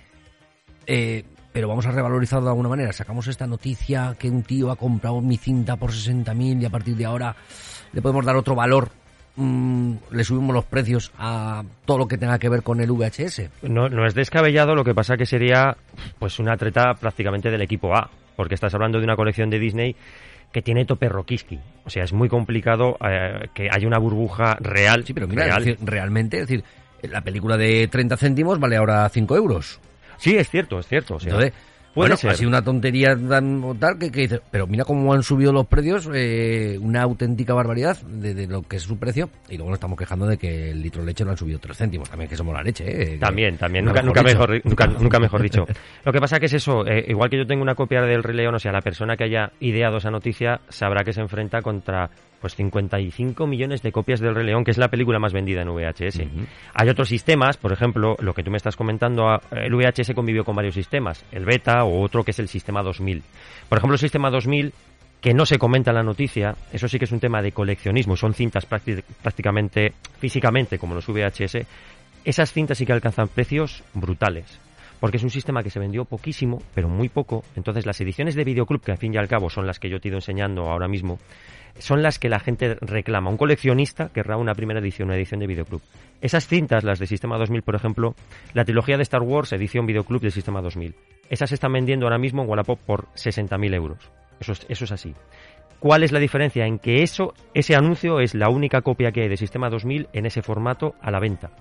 Eh, 0.85 1.23
pero 1.51 1.67
vamos 1.67 1.85
a 1.87 1.91
revalorizarlo 1.91 2.45
de 2.45 2.51
alguna 2.51 2.69
manera. 2.69 2.93
Sacamos 2.93 3.27
esta 3.27 3.47
noticia 3.47 4.15
que 4.17 4.29
un 4.29 4.43
tío 4.43 4.71
ha 4.71 4.75
comprado 4.75 5.21
mi 5.21 5.37
cinta 5.37 5.75
por 5.75 5.91
60.000 5.91 6.61
y 6.61 6.65
a 6.65 6.69
partir 6.69 6.95
de 6.95 7.05
ahora 7.05 7.35
le 7.93 8.01
podemos 8.01 8.25
dar 8.25 8.35
otro 8.35 8.55
valor. 8.55 8.91
Mm, 9.37 9.93
le 10.11 10.23
subimos 10.23 10.53
los 10.53 10.65
precios 10.65 11.11
a 11.19 11.63
todo 11.85 11.99
lo 11.99 12.07
que 12.07 12.17
tenga 12.17 12.39
que 12.39 12.49
ver 12.49 12.63
con 12.63 12.81
el 12.81 12.91
VHS. 12.91 13.49
No, 13.61 13.87
no 13.87 14.07
es 14.07 14.15
descabellado, 14.15 14.73
lo 14.73 14.83
que 14.83 14.95
pasa 14.95 15.15
que 15.15 15.27
sería 15.27 15.77
pues 16.17 16.39
una 16.39 16.57
treta 16.57 16.95
prácticamente 16.95 17.51
del 17.51 17.61
equipo 17.61 17.95
A, 17.95 18.09
porque 18.35 18.55
estás 18.55 18.73
hablando 18.73 18.97
de 18.97 19.03
una 19.03 19.15
colección 19.15 19.51
de 19.51 19.59
Disney 19.59 19.95
que 20.51 20.63
tiene 20.63 20.85
tope 20.85 21.07
Rokiski. 21.07 21.59
O 21.85 21.89
sea, 21.91 22.03
es 22.03 22.13
muy 22.13 22.29
complicado 22.29 22.97
eh, 23.07 23.47
que 23.53 23.69
haya 23.71 23.85
una 23.85 23.99
burbuja 23.99 24.57
real. 24.59 25.03
Sí, 25.05 25.13
pero 25.13 25.27
mira, 25.27 25.59
realmente, 25.81 26.37
es 26.39 26.47
decir, 26.47 26.63
la 27.03 27.21
película 27.21 27.57
de 27.57 27.87
30 27.87 28.17
céntimos 28.17 28.59
vale 28.59 28.75
ahora 28.75 29.07
5 29.07 29.35
euros. 29.35 29.79
Sí, 30.17 30.35
es 30.35 30.49
cierto, 30.49 30.79
es 30.79 30.87
cierto. 30.87 31.19
Entonces, 31.21 31.53
bueno, 31.97 32.15
ha 32.15 32.33
sido 32.35 32.49
una 32.49 32.61
tontería 32.61 33.17
tan 33.17 33.77
tal 33.79 33.97
que, 33.97 34.11
que 34.11 34.39
pero 34.51 34.67
mira 34.67 34.85
cómo 34.85 35.13
han 35.13 35.23
subido 35.23 35.51
los 35.51 35.67
precios, 35.67 36.09
eh, 36.13 36.77
una 36.81 37.01
auténtica 37.01 37.53
barbaridad 37.53 37.97
de, 38.01 38.47
lo 38.47 38.61
que 38.61 38.77
es 38.77 38.83
su 38.83 38.97
precio, 38.97 39.29
y 39.49 39.57
luego 39.57 39.71
nos 39.71 39.77
estamos 39.77 39.97
quejando 39.97 40.27
de 40.27 40.37
que 40.37 40.71
el 40.71 40.81
litro 40.81 41.01
de 41.01 41.07
leche 41.07 41.25
lo 41.25 41.31
han 41.31 41.37
subido 41.37 41.59
3 41.59 41.77
céntimos, 41.77 42.09
también 42.09 42.29
que 42.29 42.37
somos 42.37 42.53
la 42.53 42.61
leche. 42.61 42.85
Eh, 42.87 43.17
también, 43.17 43.57
también, 43.57 43.85
nunca, 43.85 44.01
nunca, 44.01 44.23
mejor, 44.23 44.61
nunca, 44.63 44.87
nunca, 44.99 45.19
mejor 45.19 45.41
dicho. 45.41 45.65
Lo 46.05 46.11
que 46.11 46.19
pasa 46.19 46.39
que 46.39 46.45
es 46.45 46.53
eso, 46.53 46.85
eh, 46.87 47.05
igual 47.07 47.29
que 47.29 47.37
yo 47.37 47.47
tengo 47.47 47.63
una 47.63 47.75
copia 47.75 48.01
del 48.01 48.23
Rey 48.23 48.35
León, 48.35 48.55
o 48.55 48.59
sea, 48.59 48.71
la 48.71 48.81
persona 48.81 49.17
que 49.17 49.25
haya 49.25 49.51
ideado 49.59 49.97
esa 49.97 50.11
noticia 50.11 50.61
sabrá 50.69 51.03
que 51.03 51.13
se 51.13 51.21
enfrenta 51.21 51.61
contra 51.61 52.09
pues 52.41 52.55
55 52.55 53.47
millones 53.47 53.81
de 53.81 53.91
copias 53.91 54.19
del 54.19 54.35
Rey 54.35 54.45
León, 54.45 54.63
que 54.63 54.71
es 54.71 54.77
la 54.77 54.89
película 54.89 55.19
más 55.19 55.33
vendida 55.33 55.61
en 55.61 55.69
VHS. 55.69 56.21
Hay 56.73 56.89
otros 56.89 57.09
sistemas, 57.09 57.57
por 57.57 57.71
ejemplo, 57.71 58.15
lo 58.19 58.33
que 58.33 58.43
tú 58.43 58.51
me 58.51 58.57
estás 58.57 58.75
comentando, 58.75 59.27
ah, 59.27 59.41
el 59.51 59.73
VHS 59.73 60.13
convivió 60.13 60.43
con 60.43 60.55
varios 60.55 60.75
sistemas, 60.75 61.25
el 61.31 61.45
beta 61.45 61.83
o 61.83 62.01
otro 62.01 62.23
que 62.23 62.31
es 62.31 62.39
el 62.39 62.47
sistema 62.47 62.83
2000. 62.83 63.23
Por 63.69 63.77
ejemplo, 63.77 63.95
el 63.95 63.99
sistema 63.99 64.29
2000 64.29 64.73
que 65.21 65.33
no 65.33 65.45
se 65.45 65.57
comenta 65.57 65.91
en 65.91 65.95
la 65.95 66.03
noticia, 66.03 66.55
eso 66.71 66.87
sí 66.87 66.99
que 66.99 67.05
es 67.05 67.11
un 67.11 67.19
tema 67.19 67.41
de 67.41 67.51
coleccionismo, 67.51 68.15
son 68.15 68.33
cintas 68.33 68.65
prácticamente 68.65 69.93
físicamente 70.19 70.77
como 70.77 70.93
los 70.93 71.07
VHS, 71.07 71.65
esas 72.23 72.51
cintas 72.51 72.77
sí 72.77 72.85
que 72.85 72.93
alcanzan 72.93 73.27
precios 73.27 73.83
brutales 73.93 74.59
porque 74.99 75.17
es 75.17 75.23
un 75.23 75.29
sistema 75.29 75.63
que 75.63 75.69
se 75.69 75.79
vendió 75.79 76.05
poquísimo, 76.05 76.61
pero 76.73 76.89
muy 76.89 77.09
poco. 77.09 77.43
Entonces, 77.55 77.85
las 77.85 77.99
ediciones 78.01 78.35
de 78.35 78.43
Videoclub, 78.43 78.81
que 78.81 78.91
al 78.91 78.97
fin 78.97 79.13
y 79.13 79.17
al 79.17 79.27
cabo 79.27 79.49
son 79.49 79.67
las 79.67 79.79
que 79.79 79.89
yo 79.89 79.99
te 79.99 80.07
he 80.07 80.09
ido 80.09 80.17
enseñando 80.17 80.69
ahora 80.69 80.87
mismo, 80.87 81.19
son 81.79 82.01
las 82.01 82.19
que 82.19 82.29
la 82.29 82.39
gente 82.39 82.75
reclama. 82.81 83.29
Un 83.29 83.37
coleccionista 83.37 84.09
querrá 84.09 84.37
una 84.37 84.55
primera 84.55 84.79
edición, 84.79 85.09
una 85.09 85.17
edición 85.17 85.39
de 85.39 85.47
Videoclub. 85.47 85.81
Esas 86.21 86.47
cintas, 86.47 86.83
las 86.83 86.99
de 86.99 87.05
Sistema 87.05 87.37
2000, 87.37 87.61
por 87.61 87.75
ejemplo, 87.75 88.15
la 88.53 88.65
trilogía 88.65 88.97
de 88.97 89.03
Star 89.03 89.21
Wars, 89.21 89.53
edición 89.53 89.85
Videoclub 89.85 90.21
del 90.21 90.31
Sistema 90.31 90.61
2000, 90.61 90.95
esas 91.29 91.49
se 91.49 91.55
están 91.55 91.73
vendiendo 91.73 92.05
ahora 92.05 92.17
mismo 92.17 92.41
en 92.41 92.49
Wallapop 92.49 92.79
por 92.79 93.05
60.000 93.13 93.75
euros. 93.75 93.99
Eso 94.39 94.53
es, 94.53 94.65
eso 94.69 94.85
es 94.85 94.91
así. 94.91 95.13
¿Cuál 95.79 96.01
es 96.01 96.11
la 96.11 96.19
diferencia? 96.19 96.65
En 96.65 96.79
que 96.79 97.03
eso, 97.03 97.35
ese 97.53 97.75
anuncio 97.75 98.19
es 98.19 98.33
la 98.33 98.49
única 98.49 98.81
copia 98.81 99.11
que 99.11 99.21
hay 99.21 99.29
de 99.29 99.37
Sistema 99.37 99.69
2000 99.69 100.09
en 100.13 100.25
ese 100.25 100.41
formato 100.41 100.95
a 101.01 101.11
la 101.11 101.19
venta. 101.19 101.51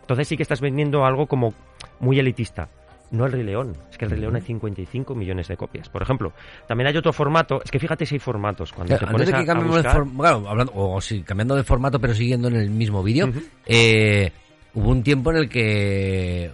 Entonces 0.00 0.28
sí 0.28 0.36
que 0.36 0.42
estás 0.44 0.62
vendiendo 0.62 1.04
algo 1.04 1.26
como 1.26 1.52
muy 2.00 2.18
elitista 2.18 2.70
no 3.10 3.26
el 3.26 3.32
Rey 3.32 3.42
León. 3.42 3.76
Es 3.90 3.98
que 3.98 4.04
el 4.04 4.10
Rey 4.10 4.20
León 4.20 4.36
hay 4.36 4.42
55 4.42 5.14
millones 5.14 5.48
de 5.48 5.56
copias. 5.56 5.88
Por 5.88 6.02
ejemplo, 6.02 6.32
también 6.66 6.88
hay 6.88 6.96
otro 6.96 7.12
formato. 7.12 7.60
Es 7.64 7.70
que 7.70 7.78
fíjate 7.78 8.06
si 8.06 8.16
hay 8.16 8.18
formatos. 8.18 8.72
Cuando 8.72 8.96
te 8.96 9.06
pones 9.06 9.30
que 9.30 9.44
cambiemos 9.44 9.82
de 9.82 9.88
hablando, 9.88 10.72
o 10.74 11.00
sí, 11.00 11.22
cambiando 11.22 11.54
de 11.54 11.64
formato, 11.64 12.00
pero 12.00 12.14
siguiendo 12.14 12.48
en 12.48 12.56
el 12.56 12.70
mismo 12.70 13.02
vídeo, 13.02 13.30
eh, 13.64 14.30
hubo 14.74 14.90
un 14.90 15.02
tiempo 15.02 15.30
en 15.30 15.36
el 15.38 15.48
que 15.48 16.50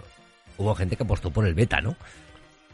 hubo 0.58 0.74
gente 0.74 0.96
que 0.96 1.02
apostó 1.02 1.30
por 1.30 1.46
el 1.46 1.54
beta, 1.54 1.80
¿no? 1.80 1.96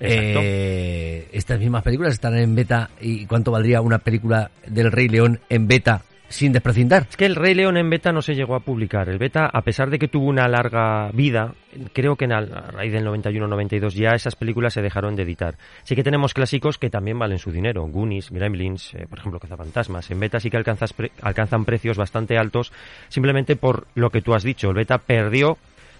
Eh, 0.01 1.29
estas 1.33 1.59
mismas 1.59 1.83
películas 1.83 2.13
están 2.13 2.37
en 2.37 2.55
beta. 2.55 2.91
¿Y 3.01 3.27
cuánto 3.27 3.51
valdría 3.51 3.81
una 3.81 3.99
película 3.99 4.51
del 4.67 4.93
Rey 4.93 5.09
León 5.09 5.41
en 5.49 5.67
beta 5.67 6.03
sin 6.29 6.53
desprecintar. 6.53 7.07
Es 7.09 7.17
que 7.17 7.27
el 7.27 7.37
Rey 7.37 7.55
León 7.55 7.77
en 7.77 7.89
beta 7.89 8.13
no 8.13 8.23
se 8.23 8.35
llegó 8.35 8.55
a 8.55 8.61
publicar. 8.61 9.09
El 9.09 9.19
beta, 9.19 9.47
a 9.47 9.63
pesar 9.63 9.91
de 9.91 9.99
que 9.99 10.09
tuvo 10.09 10.27
una 10.27 10.47
larga 10.47 11.11
vida, 11.13 11.55
creo 11.93 12.17
que 12.17 12.27
en 12.27 12.33
a 12.33 12.41
raíz 12.41 12.93
del 12.93 13.07
91-92 13.07 13.91
ya 13.95 14.11
esas 14.11 14.37
películas 14.37 14.75
se 14.75 14.83
dejaron 14.83 15.17
de 15.17 15.23
editar. 15.23 15.57
Sí 15.85 15.97
que 15.97 16.05
tenemos 16.05 16.35
clásicos 16.35 16.79
que 16.79 16.91
también 16.91 17.19
valen 17.19 17.39
su 17.39 17.51
dinero. 17.51 17.87
Goonies, 17.87 18.31
Gremlins, 18.31 18.95
eh, 18.95 19.07
por 19.09 19.19
ejemplo, 19.19 19.41
Cazafantasmas. 19.41 20.11
En 20.11 20.21
beta 20.21 20.39
sí 20.39 20.51
que 20.51 20.59
alcanzan 20.59 21.65
precios 21.65 21.97
bastante 21.97 22.37
altos 22.37 22.73
simplemente 23.09 23.57
por 23.57 23.87
lo 23.95 24.11
que 24.11 24.21
tú 24.21 24.35
has 24.35 24.43
dicho. 24.43 24.69
El 24.69 24.77
beta 24.77 24.99
perdió 24.99 25.57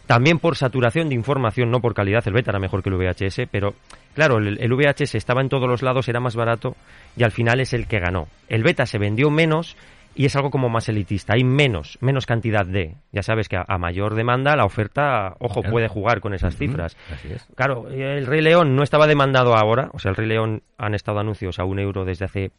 también 0.07 0.39
por 0.39 0.57
saturación 0.57 1.09
de 1.09 1.15
información, 1.15 1.71
no 1.71 1.81
por 1.81 1.95
calidad. 1.95 2.27
El 2.27 2.33
beta 2.33 2.51
era 2.51 2.59
mejor 2.59 2.83
que 2.83 2.91
el 2.91 2.97
VHS, 2.97 3.43
pero 3.51 3.75
claro, 4.15 4.39
el, 4.39 4.59
el, 4.59 4.73
VHS 4.73 5.15
estaba 5.15 5.43
en 5.43 5.51
todos 5.51 5.69
los 5.69 5.83
lados, 5.83 6.09
era 6.09 6.19
más 6.19 6.35
barato 6.35 6.77
y 7.15 7.25
al 7.25 7.31
final 7.31 7.61
es 7.61 7.75
el 7.75 7.87
que 7.87 8.01
ganó. 8.01 8.27
El 8.49 8.63
beta 8.63 8.87
se 8.87 8.99
vendió 8.99 9.31
menos 9.31 9.77
y 10.15 10.25
es 10.27 10.35
algo 10.37 10.51
como 10.51 10.69
más 10.69 10.89
elitista. 10.89 11.35
Hay 11.35 11.45
menos, 11.45 11.97
menos 12.01 12.27
cantidad 12.27 12.67
de. 12.67 12.95
Ya 13.13 13.23
sabes 13.23 13.49
que 13.49 13.57
a, 13.57 13.65
a 13.69 13.79
mayor 13.79 14.15
demanda 14.15 14.57
la 14.57 14.65
oferta, 14.65 15.37
ojo, 15.39 15.61
Claro. 15.61 15.73
puede 15.73 15.89
jugar 15.89 16.21
con 16.21 16.35
esas 16.35 16.57
cifras. 16.57 16.97
así 17.13 17.29
es. 17.33 17.47
Claro, 17.55 17.89
el 17.89 18.27
Rey 18.27 18.41
León 18.41 18.75
no 18.75 18.83
estaba 18.83 19.07
demandado 19.07 19.55
ahora, 19.57 19.91
o 19.93 19.99
sea, 19.99 20.11
el 20.11 20.17
Rey 20.17 20.27
León 20.27 20.63
han 20.77 20.95
estado 20.95 21.21
anuncios 21.21 21.59
a 21.59 21.65
un 21.65 21.79
euro 21.79 22.05
desde 22.05 22.25
hace 22.25 22.51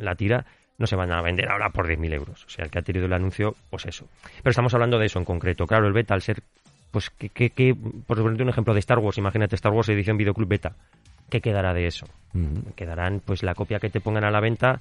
la 0.00 0.14
tira, 0.16 0.44
no 0.76 0.86
se 0.88 0.96
van 0.96 1.12
a 1.12 1.22
vender 1.22 1.48
ahora 1.50 1.70
por 1.70 1.86
10.000 1.86 2.12
euros. 2.14 2.44
O 2.46 2.48
sea, 2.48 2.64
el 2.64 2.70
que 2.72 2.80
ha 2.80 2.82
tenido 2.82 3.06
el 3.06 3.12
anuncio, 3.12 3.54
pues 3.70 3.86
eso. 3.86 4.06
Pero 4.42 4.50
estamos 4.50 4.74
hablando 4.74 4.98
de 4.98 5.06
eso 5.06 5.20
en 5.20 5.24
concreto. 5.24 5.68
Claro, 5.68 5.86
el 5.86 5.92
beta, 5.92 6.14
al 6.14 6.22
ser, 6.22 6.42
pues, 6.90 7.10
que, 7.10 7.28
que, 7.28 7.50
que- 7.50 7.76
por 8.06 8.20
ponerte 8.20 8.42
un 8.42 8.48
ejemplo 8.48 8.74
de 8.74 8.80
Star 8.80 8.98
Wars, 8.98 9.18
imagínate 9.18 9.54
Star 9.54 9.72
Wars 9.72 9.88
edición 9.88 10.16
Videoclub 10.16 10.48
Beta, 10.48 10.72
¿qué 11.30 11.40
quedará 11.40 11.72
de 11.74 11.86
eso? 11.86 12.06
Quedarán, 12.74 13.20
pues, 13.24 13.44
la 13.44 13.54
copia 13.54 13.78
que 13.78 13.88
te 13.90 14.00
pongan 14.00 14.24
a 14.24 14.30
la 14.32 14.40
venta 14.40 14.80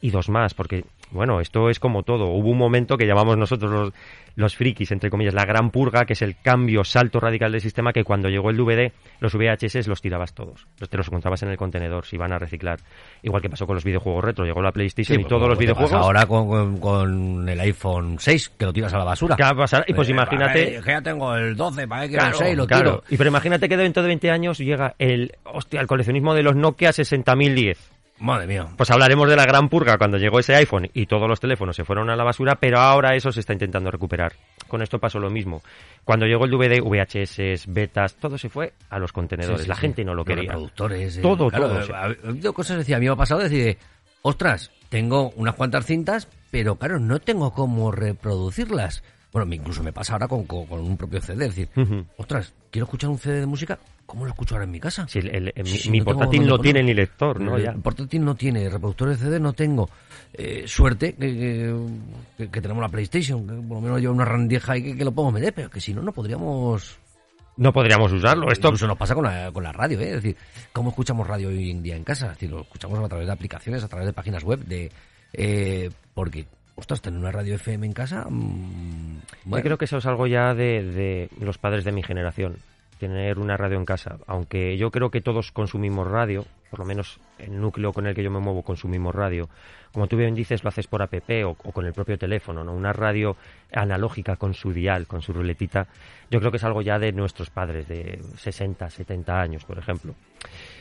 y 0.00 0.10
dos 0.10 0.28
más, 0.28 0.52
porque, 0.54 0.84
bueno, 1.10 1.40
esto 1.40 1.70
es 1.70 1.78
como 1.80 2.02
todo. 2.02 2.26
Hubo 2.26 2.50
un 2.50 2.58
momento 2.58 2.96
que 2.98 3.06
llamamos 3.06 3.38
nosotros 3.38 3.70
los, 3.72 3.92
los 4.36 4.54
frikis, 4.56 4.92
entre 4.92 5.08
comillas, 5.08 5.32
la 5.32 5.46
gran 5.46 5.70
purga, 5.70 6.04
que 6.04 6.12
es 6.12 6.20
el 6.22 6.36
cambio, 6.42 6.84
salto 6.84 7.20
radical 7.20 7.52
del 7.52 7.60
sistema, 7.62 7.92
que 7.92 8.04
cuando 8.04 8.28
llegó 8.28 8.50
el 8.50 8.56
DVD, 8.58 8.92
los 9.20 9.34
VHS 9.34 9.86
los 9.86 10.02
tirabas 10.02 10.34
todos. 10.34 10.66
Los 10.78 10.90
te 10.90 10.96
los 10.98 11.06
encontrabas 11.08 11.42
en 11.44 11.50
el 11.50 11.56
contenedor, 11.56 12.04
si 12.04 12.16
iban 12.16 12.32
a 12.32 12.38
reciclar. 12.38 12.80
Igual 13.22 13.40
que 13.40 13.48
pasó 13.48 13.66
con 13.66 13.76
los 13.76 13.84
videojuegos 13.84 14.24
retro, 14.24 14.44
llegó 14.44 14.60
la 14.60 14.72
PlayStation 14.72 15.20
y 15.20 15.22
pues, 15.22 15.28
todos 15.30 15.48
los 15.48 15.56
pasa 15.56 15.60
videojuegos... 15.60 15.92
Ahora 15.92 16.26
con, 16.26 16.48
con- 16.48 16.78
con 16.78 17.48
el 17.48 17.60
iPhone 17.60 18.16
6, 18.18 18.52
que 18.58 18.64
lo 18.66 18.72
tiras 18.74 18.92
a 18.92 18.98
la 18.98 19.04
basura. 19.04 19.36
¿Qué 19.36 19.42
va 19.42 19.50
a 19.50 19.54
pasar? 19.56 19.84
Y 19.88 19.94
pues 19.94 20.08
Eh, 20.08 20.12
imagínate... 20.12 20.80
que 20.84 20.90
ya 20.90 21.00
tengo 21.00 21.34
el 21.34 21.56
12, 21.56 21.88
¿para 21.88 22.06
quiero 22.08 22.20
Claro, 22.24 22.38
el 22.40 22.44
6? 22.44 22.56
Lo 22.58 22.66
claro. 22.66 22.90
tiro. 22.90 23.04
Y 23.08 23.16
pero 23.16 23.30
imagínate 23.30 23.68
que 23.70 23.76
dentro 23.78 24.02
de 24.02 24.08
20 24.08 24.30
años 24.30 24.58
llega 24.58 24.94
el, 24.98 25.32
hostia, 25.44 25.80
el 25.80 25.86
coleccionismo 25.86 26.34
de 26.34 26.42
los 26.42 26.56
Nokia 26.56 26.90
60.010. 26.90 27.76
Madre 28.20 28.46
mía. 28.46 28.68
Pues 28.76 28.90
hablaremos 28.90 29.28
de 29.28 29.34
la 29.36 29.44
gran 29.44 29.68
purga 29.68 29.98
cuando 29.98 30.18
llegó 30.18 30.38
ese 30.38 30.54
iPhone 30.54 30.88
y 30.94 31.06
todos 31.06 31.28
los 31.28 31.40
teléfonos 31.40 31.74
se 31.74 31.84
fueron 31.84 32.10
a 32.10 32.16
la 32.16 32.22
basura, 32.24 32.54
pero 32.60 32.78
ahora 32.78 33.16
eso 33.16 33.32
se 33.32 33.40
está 33.40 33.52
intentando 33.52 33.90
recuperar. 33.90 34.34
Con 34.68 34.82
esto 34.82 34.98
pasó 35.00 35.18
lo 35.18 35.30
mismo. 35.30 35.62
Cuando 36.04 36.24
llegó 36.26 36.44
el 36.44 36.52
DVD, 36.52 36.80
VHS, 36.80 37.66
betas, 37.66 38.14
todo 38.14 38.38
se 38.38 38.48
fue 38.48 38.72
a 38.88 38.98
los 39.00 39.12
contenedores. 39.12 39.58
Sí, 39.60 39.64
sí, 39.64 39.68
la 39.68 39.74
sí. 39.74 39.80
gente 39.80 40.04
no 40.04 40.12
lo 40.12 40.18
Los 40.18 40.26
quería. 40.26 40.42
reproductores. 40.52 41.16
eh, 41.18 41.22
Todo, 41.22 41.48
claro, 41.50 41.68
todo, 41.68 41.80
eh, 41.80 41.84
sí. 41.86 41.92
Ha 41.92 42.00
ha 42.02 42.04
habido 42.30 42.52
cosas, 42.52 42.78
decía, 42.78 42.96
a 42.96 43.00
mí 43.00 43.06
me 43.06 43.12
ha 43.12 43.16
pasado 43.16 43.40
decir, 43.40 43.78
ostras, 44.22 44.70
tengo 44.90 45.30
unas 45.36 45.56
cuantas 45.56 45.84
cintas, 45.84 46.28
pero 46.52 46.76
claro, 46.76 47.00
no 47.00 47.18
tengo 47.18 47.52
cómo 47.52 47.90
reproducirlas. 47.90 49.02
Bueno, 49.34 49.52
incluso 49.52 49.82
me 49.82 49.92
pasa 49.92 50.12
ahora 50.14 50.28
con, 50.28 50.44
con- 50.44 50.64
con 50.66 50.80
un 50.80 50.96
propio 50.96 51.20
CD, 51.20 51.46
es 51.46 51.56
decir, 51.56 51.68
ostras, 52.16 52.54
quiero 52.70 52.84
escuchar 52.84 53.10
un 53.10 53.18
CD 53.18 53.40
de 53.40 53.46
música, 53.46 53.76
¿cómo 54.06 54.24
lo 54.24 54.30
escucho 54.30 54.54
ahora 54.54 54.64
en 54.64 54.70
mi 54.70 54.78
casa? 54.78 55.06
Si 55.08 55.18
el- 55.18 55.34
el- 55.34 55.52
el- 55.56 55.64
mi- 55.64 55.70
Si 55.70 55.90
mi 55.90 55.98
no 55.98 56.04
portátil 56.04 56.46
no 56.46 56.56
tiene 56.58 56.82
ni 56.84 56.94
lector, 56.94 57.40
¿no? 57.40 57.56
El 57.56 57.64
Ya. 57.64 57.72
portátil 57.72 58.24
no 58.24 58.36
tiene, 58.36 58.68
reproductor 58.70 59.08
de 59.08 59.16
CD 59.16 59.40
no 59.40 59.52
tengo. 59.52 59.90
Eh, 60.32 60.62
suerte 60.68 61.14
que, 61.14 61.26
que- 61.36 61.74
que- 62.38 62.48
que 62.48 62.60
tenemos 62.60 62.80
la 62.80 62.88
PlayStation, 62.88 63.44
que 63.46 63.54
por 63.54 63.76
lo 63.76 63.80
menos 63.80 64.00
lleva 64.00 64.12
una 64.14 64.24
randieja 64.24 64.76
y 64.78 64.82
que, 64.84 64.96
que 64.96 65.04
lo 65.04 65.10
podemos 65.12 65.34
meter, 65.34 65.52
pero 65.52 65.68
que 65.68 65.80
si 65.80 65.92
no, 65.92 66.00
no 66.00 66.12
podríamos... 66.12 66.96
No 67.56 67.72
podríamos 67.72 68.12
usarlo. 68.12 68.50
Esto 68.52 68.68
Incluso 68.68 68.86
nos 68.86 68.96
pasa 68.98 69.14
con 69.16 69.24
la, 69.24 69.50
con 69.52 69.62
la 69.64 69.72
radio, 69.72 69.98
¿eh? 70.00 70.08
Es 70.10 70.14
decir, 70.22 70.36
¿cómo 70.72 70.90
escuchamos 70.90 71.26
radio 71.26 71.48
hoy 71.48 71.70
en 71.70 71.82
día 71.82 71.96
en 71.96 72.02
casa? 72.04 72.26
Es 72.26 72.32
decir, 72.34 72.50
lo 72.50 72.62
escuchamos 72.62 72.98
a 73.00 73.08
través 73.08 73.26
de 73.26 73.32
aplicaciones, 73.32 73.82
a 73.84 73.88
través 73.88 74.06
de 74.06 74.12
páginas 74.12 74.42
web, 74.44 74.60
de 74.64 74.90
eh, 75.32 75.90
porque, 76.14 76.46
ostras, 76.76 77.00
tener 77.02 77.18
una 77.20 77.32
radio 77.32 77.54
FM 77.56 77.86
en 77.86 77.92
casa... 77.92 78.26
mm, 78.28 79.20
Yo 79.46 79.62
creo 79.62 79.78
que 79.78 79.84
eso 79.84 79.98
es 79.98 80.06
algo 80.06 80.26
ya 80.26 80.54
de, 80.54 81.28
de 81.38 81.44
los 81.44 81.58
padres 81.58 81.84
de 81.84 81.92
mi 81.92 82.02
generación, 82.02 82.56
tener 82.98 83.38
una 83.38 83.56
radio 83.56 83.76
en 83.76 83.84
casa. 83.84 84.18
Aunque 84.26 84.76
yo 84.76 84.90
creo 84.90 85.10
que 85.10 85.20
todos 85.20 85.52
consumimos 85.52 86.06
radio, 86.08 86.44
por 86.70 86.80
lo 86.80 86.84
menos 86.84 87.20
el 87.38 87.60
núcleo 87.60 87.92
con 87.92 88.06
el 88.06 88.14
que 88.14 88.22
yo 88.22 88.30
me 88.30 88.38
muevo 88.40 88.62
consumimos 88.62 89.14
radio. 89.14 89.48
Como 89.92 90.08
tú 90.08 90.16
bien 90.16 90.34
dices, 90.34 90.64
lo 90.64 90.68
haces 90.68 90.86
por 90.88 91.02
app 91.02 91.14
o, 91.44 91.50
o 91.50 91.72
con 91.72 91.86
el 91.86 91.92
propio 91.92 92.18
teléfono, 92.18 92.64
¿no? 92.64 92.72
Una 92.72 92.92
radio 92.92 93.36
analógica 93.72 94.36
con 94.36 94.52
su 94.54 94.72
dial, 94.72 95.06
con 95.06 95.22
su 95.22 95.32
ruletita. 95.32 95.86
Yo 96.30 96.40
creo 96.40 96.50
que 96.50 96.56
es 96.56 96.64
algo 96.64 96.82
ya 96.82 96.98
de 96.98 97.12
nuestros 97.12 97.50
padres, 97.50 97.86
de 97.86 98.20
60, 98.38 98.90
70 98.90 99.40
años, 99.40 99.64
por 99.64 99.78
ejemplo. 99.78 100.14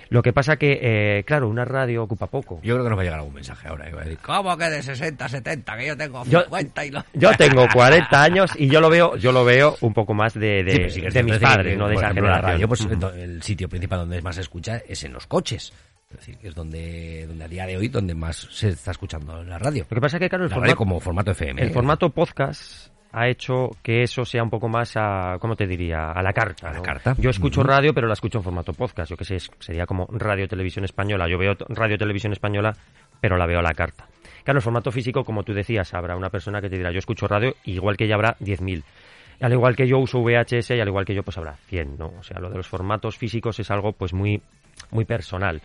Lo 0.09 0.21
que 0.21 0.33
pasa 0.33 0.57
que, 0.57 0.79
eh, 0.81 1.23
claro, 1.25 1.47
una 1.47 1.65
radio 1.65 2.03
ocupa 2.03 2.27
poco. 2.27 2.59
yo 2.63 2.75
creo 2.75 2.83
que 2.83 2.89
nos 2.89 2.97
va 2.97 3.01
a 3.01 3.05
llegar 3.05 3.19
algún 3.19 3.33
mensaje 3.35 3.67
ahora. 3.67 3.85
que 3.85 3.93
va 3.95 4.01
a 4.01 4.05
decir, 4.05 4.19
¿Cómo 4.21 4.57
que 4.57 4.69
de 4.69 4.83
60, 4.83 5.27
70? 5.29 5.77
Que 5.77 5.87
yo 5.87 5.97
tengo 5.97 6.23
Yo- 6.25 6.41
50 6.43 6.85
y 6.85 6.91
lo... 6.91 7.03
Yo 7.13 7.31
tengo 7.37 7.65
40 7.73 8.23
años 8.23 8.51
y 8.57 8.67
yo 8.67 8.81
lo 8.81 8.89
veo, 8.89 9.15
yo 9.15 9.31
lo 9.31 9.45
veo 9.45 9.75
un 9.81 9.93
poco 9.93 10.13
más 10.13 10.33
de, 10.33 10.63
de, 10.63 10.89
Sí, 10.89 11.01
de 11.01 11.23
mis 11.23 11.33
decir, 11.33 11.47
padres, 11.47 11.77
no 11.77 11.87
de 11.87 11.95
esa 11.95 12.05
ejemplo, 12.05 12.27
la 12.29 12.35
generación. 12.41 12.51
radio, 12.53 12.67
pues, 12.67 13.15
el 13.15 13.41
sitio 13.43 13.69
principal 13.69 13.99
donde 13.99 14.21
más 14.21 14.35
se 14.35 14.41
escucha 14.41 14.81
es 14.87 15.03
en 15.03 15.13
los 15.13 15.25
coches. 15.27 15.71
Es 16.13 16.19
decir, 16.19 16.37
que 16.37 16.47
es 16.47 16.55
donde, 16.55 17.25
donde 17.27 17.43
a 17.43 17.47
día 17.47 17.65
de 17.65 17.77
hoy 17.77 17.87
donde 17.87 18.13
más 18.13 18.47
se 18.51 18.69
está 18.69 18.91
escuchando 18.91 19.43
la 19.43 19.57
radio. 19.57 19.85
Lo 19.89 19.95
que 19.95 20.01
pasa 20.01 20.17
es 20.17 20.21
que, 20.21 20.29
claro, 20.29 20.45
el 20.45 20.49
La 20.49 20.55
radio 20.55 20.75
formato, 20.75 20.77
como 20.77 20.99
formato 20.99 21.31
FM. 21.31 21.61
el 21.61 21.69
¿eh? 21.69 21.71
formato 21.71 22.09
podcast 22.09 22.93
ha 23.11 23.27
hecho 23.27 23.69
que 23.81 24.03
eso 24.03 24.25
sea 24.25 24.43
un 24.43 24.49
poco 24.49 24.67
más 24.67 24.93
a, 24.95 25.37
¿cómo 25.39 25.55
te 25.55 25.67
diría? 25.67 26.11
A 26.11 26.21
la 26.23 26.33
carta. 26.33 26.69
A 26.69 26.73
la 26.73 26.81
carta. 26.81 27.15
Yo 27.19 27.29
escucho 27.29 27.61
radio, 27.61 27.93
pero 27.93 28.07
la 28.07 28.13
escucho 28.13 28.39
en 28.39 28.43
formato 28.43 28.73
podcast. 28.73 29.11
Yo 29.11 29.17
que 29.17 29.23
sé, 29.23 29.37
sería 29.59 29.85
como 29.85 30.07
radio 30.11 30.47
televisión 30.47 30.83
española. 30.83 31.27
Yo 31.29 31.37
veo 31.37 31.55
radio 31.69 31.97
televisión 31.97 32.33
española, 32.33 32.75
pero 33.21 33.37
la 33.37 33.45
veo 33.45 33.59
a 33.59 33.63
la 33.63 33.73
carta. 33.73 34.07
Claro, 34.43 34.57
el 34.57 34.63
formato 34.63 34.91
físico, 34.91 35.23
como 35.23 35.43
tú 35.43 35.53
decías, 35.53 35.93
habrá 35.93 36.15
una 36.15 36.29
persona 36.29 36.59
que 36.59 36.69
te 36.69 36.77
dirá, 36.77 36.91
yo 36.91 36.99
escucho 36.99 37.27
radio, 37.27 37.55
igual 37.65 37.97
que 37.97 38.05
ella 38.05 38.15
habrá 38.15 38.35
10.000. 38.39 38.83
Al 39.41 39.53
igual 39.53 39.75
que 39.75 39.87
yo 39.87 39.99
uso 39.99 40.21
VHS 40.21 40.71
y 40.71 40.79
al 40.79 40.87
igual 40.87 41.05
que 41.05 41.13
yo, 41.13 41.23
pues 41.23 41.37
habrá 41.37 41.55
100, 41.67 41.97
¿no? 41.97 42.13
O 42.19 42.23
sea, 42.23 42.39
lo 42.39 42.49
de 42.49 42.57
los 42.57 42.67
formatos 42.67 43.17
físicos 43.17 43.59
es 43.59 43.69
algo, 43.71 43.93
pues, 43.93 44.13
muy, 44.13 44.41
muy 44.91 45.05
personal. 45.05 45.61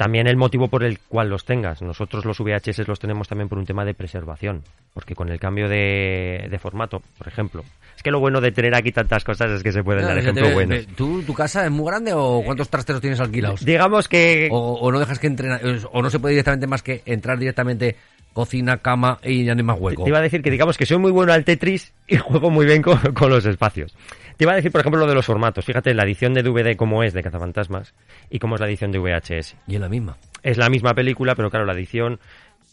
También 0.00 0.26
el 0.26 0.38
motivo 0.38 0.68
por 0.68 0.82
el 0.82 0.98
cual 0.98 1.28
los 1.28 1.44
tengas. 1.44 1.82
Nosotros 1.82 2.24
los 2.24 2.38
VHS 2.38 2.88
los 2.88 2.98
tenemos 2.98 3.28
también 3.28 3.50
por 3.50 3.58
un 3.58 3.66
tema 3.66 3.84
de 3.84 3.92
preservación. 3.92 4.62
Porque 4.94 5.14
con 5.14 5.28
el 5.28 5.38
cambio 5.38 5.68
de, 5.68 6.48
de 6.50 6.58
formato, 6.58 7.02
por 7.18 7.28
ejemplo. 7.28 7.62
Es 7.94 8.02
que 8.02 8.10
lo 8.10 8.18
bueno 8.18 8.40
de 8.40 8.50
tener 8.50 8.74
aquí 8.74 8.92
tantas 8.92 9.24
cosas 9.24 9.50
es 9.50 9.62
que 9.62 9.72
se 9.72 9.84
pueden 9.84 10.04
No, 10.04 10.08
dar 10.08 10.16
ejemplos 10.16 10.54
buenos. 10.54 10.86
¿tú, 10.96 11.22
¿Tu 11.22 11.34
casa 11.34 11.66
es 11.66 11.70
muy 11.70 11.84
grande 11.84 12.14
o 12.14 12.40
cuántos 12.42 12.70
trasteros 12.70 13.02
tienes 13.02 13.20
alquilados? 13.20 13.62
Digamos 13.62 14.08
que... 14.08 14.48
O, 14.50 14.78
o 14.80 14.90
no 14.90 14.98
dejas 15.00 15.18
que 15.18 15.26
entren, 15.26 15.58
o 15.92 16.00
no 16.00 16.08
se 16.08 16.18
puede 16.18 16.32
directamente 16.32 16.66
más 16.66 16.82
que 16.82 17.02
entrar 17.04 17.38
directamente 17.38 17.96
cocina, 18.32 18.78
cama 18.78 19.18
y 19.22 19.44
ya 19.44 19.54
no 19.54 19.58
hay 19.58 19.66
más 19.66 19.78
hueco. 19.78 20.04
Te 20.04 20.08
iba 20.08 20.18
a 20.18 20.22
decir 20.22 20.40
que 20.40 20.50
digamos 20.50 20.78
que 20.78 20.86
soy 20.86 20.96
muy 20.96 21.10
bueno 21.10 21.34
al 21.34 21.44
Tetris 21.44 21.92
y 22.08 22.16
juego 22.16 22.48
muy 22.48 22.64
bien 22.64 22.80
con, 22.80 22.96
con 23.12 23.28
los 23.28 23.44
espacios. 23.44 23.94
Te 24.40 24.44
iba 24.44 24.54
a 24.54 24.56
decir, 24.56 24.72
por 24.72 24.80
ejemplo, 24.80 24.98
lo 24.98 25.06
de 25.06 25.14
los 25.14 25.26
formatos. 25.26 25.66
Fíjate, 25.66 25.92
la 25.92 26.04
edición 26.04 26.32
de 26.32 26.42
DVD 26.42 26.74
como 26.74 27.02
es 27.02 27.12
de 27.12 27.22
Cazafantasmas 27.22 27.94
y 28.30 28.38
cómo 28.38 28.54
es 28.54 28.60
la 28.62 28.68
edición 28.68 28.90
de 28.90 28.98
VHS. 28.98 29.54
Y 29.66 29.74
es 29.74 29.80
la 29.82 29.90
misma. 29.90 30.16
Es 30.42 30.56
la 30.56 30.70
misma 30.70 30.94
película, 30.94 31.34
pero 31.34 31.50
claro, 31.50 31.66
la 31.66 31.74
edición, 31.74 32.18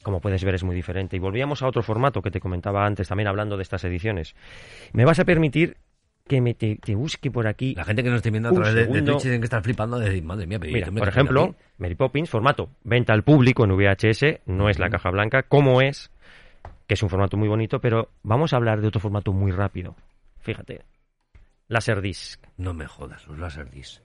como 0.01 0.21
puedes 0.21 0.41
ver, 0.45 0.55
es 0.55 0.63
muy 0.63 0.77
diferente. 0.77 1.17
Y 1.17 1.19
volvíamos 1.19 1.61
a 1.63 1.67
otro 1.67 1.83
formato 1.83 2.21
que 2.21 2.31
te 2.31 2.39
comentaba 2.39 2.85
antes, 2.85 3.09
también 3.09 3.27
hablando 3.27 3.57
de 3.57 3.63
estas 3.63 3.83
ediciones. 3.83 4.33
Me 4.93 5.03
vas 5.03 5.19
a 5.19 5.25
permitir 5.25 5.75
que 6.25 6.39
me 6.39 6.53
te, 6.53 6.77
te 6.77 6.95
busque 6.95 7.29
por 7.31 7.47
aquí. 7.47 7.75
La 7.75 7.83
gente 7.83 8.01
que 8.01 8.11
nos 8.11 8.19
esté 8.19 8.31
viendo 8.31 8.47
a 8.47 8.53
través 8.53 8.73
de, 8.73 8.85
de. 8.85 9.01
Twitch 9.01 9.23
tienen 9.23 9.41
que 9.41 9.47
estar 9.47 9.61
flipando 9.61 9.99
de 9.99 10.05
decir, 10.05 10.23
madre 10.23 10.47
mía, 10.47 10.59
pero 10.59 10.71
Mira, 10.71 10.85
¿qué 10.85 10.91
me 10.91 10.99
por 10.99 11.09
ejemplo, 11.09 11.55
Mary 11.79 11.95
Poppins, 11.95 12.29
formato 12.29 12.69
venta 12.85 13.11
al 13.11 13.23
público 13.23 13.65
en 13.65 13.75
VHS, 13.75 14.39
no 14.45 14.69
es 14.69 14.79
la 14.79 14.89
caja 14.89 15.11
blanca, 15.11 15.43
como 15.43 15.81
es, 15.81 16.11
que 16.87 16.93
es 16.93 17.03
un 17.03 17.09
formato 17.09 17.35
muy 17.35 17.49
bonito, 17.49 17.81
pero 17.81 18.07
vamos 18.23 18.53
a 18.53 18.55
hablar 18.55 18.79
de 18.79 18.87
otro 18.87 19.01
formato 19.01 19.33
muy 19.33 19.51
rápido. 19.51 19.97
Fíjate. 20.39 20.79
Laserdisc. 21.67 22.43
No 22.57 22.73
me 22.73 22.87
jodas, 22.87 23.25
los 23.27 23.37
Laserdisc. 23.39 24.01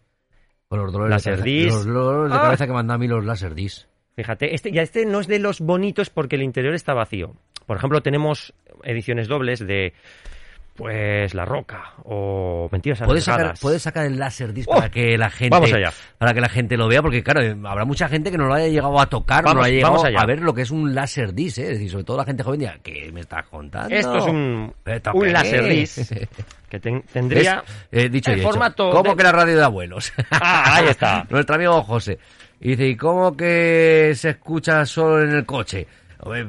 Con 0.69 0.81
los 0.81 0.93
dolores, 0.93 1.23
de, 1.25 1.31
Laserdisc. 1.31 1.69
cabeza, 1.71 1.89
los 1.91 2.05
dolores 2.07 2.33
de 2.33 2.39
Ah. 2.39 2.43
cabeza 2.43 2.67
que 2.67 2.73
mandan 2.73 2.95
a 2.95 2.99
mí 2.99 3.09
los 3.09 3.25
Laserdisc. 3.25 3.87
Fíjate, 4.17 4.55
este, 4.55 4.73
ya 4.73 4.83
este 4.83 5.07
no 5.07 5.21
es 5.21 5.27
de 5.27 5.39
los 5.39 5.61
bonitos 5.61 6.11
porque 6.11 6.37
el 6.37 6.43
interior 6.43 6.75
está 6.75 6.93
vacío. 6.95 7.35
Por 7.67 7.77
ejemplo, 7.77 8.03
tenemos 8.03 8.53
ediciones 8.83 9.29
dobles 9.29 9.61
de, 9.61 9.95
pues, 10.75 11.35
La 11.35 11.45
Roca 11.45 11.93
o 12.05 12.69
Mentiras 12.73 13.01
¿Puedes 13.05 13.25
sacar, 13.25 13.55
puedes 13.61 13.83
sacar 13.83 14.07
el 14.07 14.19
Laserdisc 14.19 14.69
¡Oh! 14.71 14.75
para 14.77 14.91
que 14.91 15.19
la 15.19 15.31
gente 15.31 15.51
Vamos 15.51 15.73
allá. 15.73 15.93
para 16.19 16.33
que 16.35 16.41
la 16.41 16.49
gente 16.49 16.77
lo 16.77 16.89
vea? 16.89 17.03
Porque 17.03 17.23
claro, 17.23 17.41
eh, 17.43 17.57
habrá 17.65 17.85
mucha 17.85 18.09
gente 18.09 18.31
que 18.31 18.39
no 18.39 18.47
lo 18.47 18.55
haya 18.55 18.69
llegado 18.69 18.99
a 19.01 19.07
tocar, 19.07 19.43
no 19.45 19.51
Vamos- 19.51 19.61
lo 19.61 19.65
haya 19.67 19.75
llegado 19.77 20.05
allá. 20.05 20.21
a 20.21 20.27
ver 20.27 20.41
lo 20.41 20.55
que 20.55 20.63
es 20.63 20.71
un 20.71 20.95
Laserdisc, 20.95 21.59
¿eh? 21.59 21.63
Es 21.63 21.69
decir, 21.75 21.91
sobre 21.91 22.05
todo 22.05 22.17
la 22.17 22.25
gente 22.25 22.43
joven 22.43 22.61
dirá, 22.61 22.79
¿qué 22.83 23.11
me 23.13 23.21
estás 23.21 23.47
contando? 23.47 23.95
Esto 23.95 24.17
es 24.17 24.25
un, 24.25 24.75
¿Esto 24.85 25.11
un 25.13 25.21
qué 25.23 25.27
es? 25.29 25.33
Laserdisc 25.33 26.13
que 26.71 26.81
ten- 26.81 27.03
tendría. 27.13 27.63
Eh, 27.91 28.09
dicho 28.09 28.31
el 28.33 28.39
y 28.39 28.41
hecho. 28.41 28.51
¿Cómo 28.77 29.03
de- 29.11 29.17
que 29.17 29.23
la 29.23 29.33
radio 29.33 29.57
de 29.57 29.65
abuelos? 29.65 30.13
Ah, 30.31 30.77
ahí 30.77 30.89
está. 30.89 31.27
Nuestro 31.31 31.55
amigo 31.57 31.83
José. 31.83 32.19
Y 32.61 32.71
dice, 32.71 32.87
¿y 32.87 32.97
cómo 32.97 33.37
que 33.37 34.13
se 34.15 34.31
escucha 34.31 34.87
solo 34.87 35.21
en 35.23 35.31
el 35.31 35.45
coche? 35.45 35.87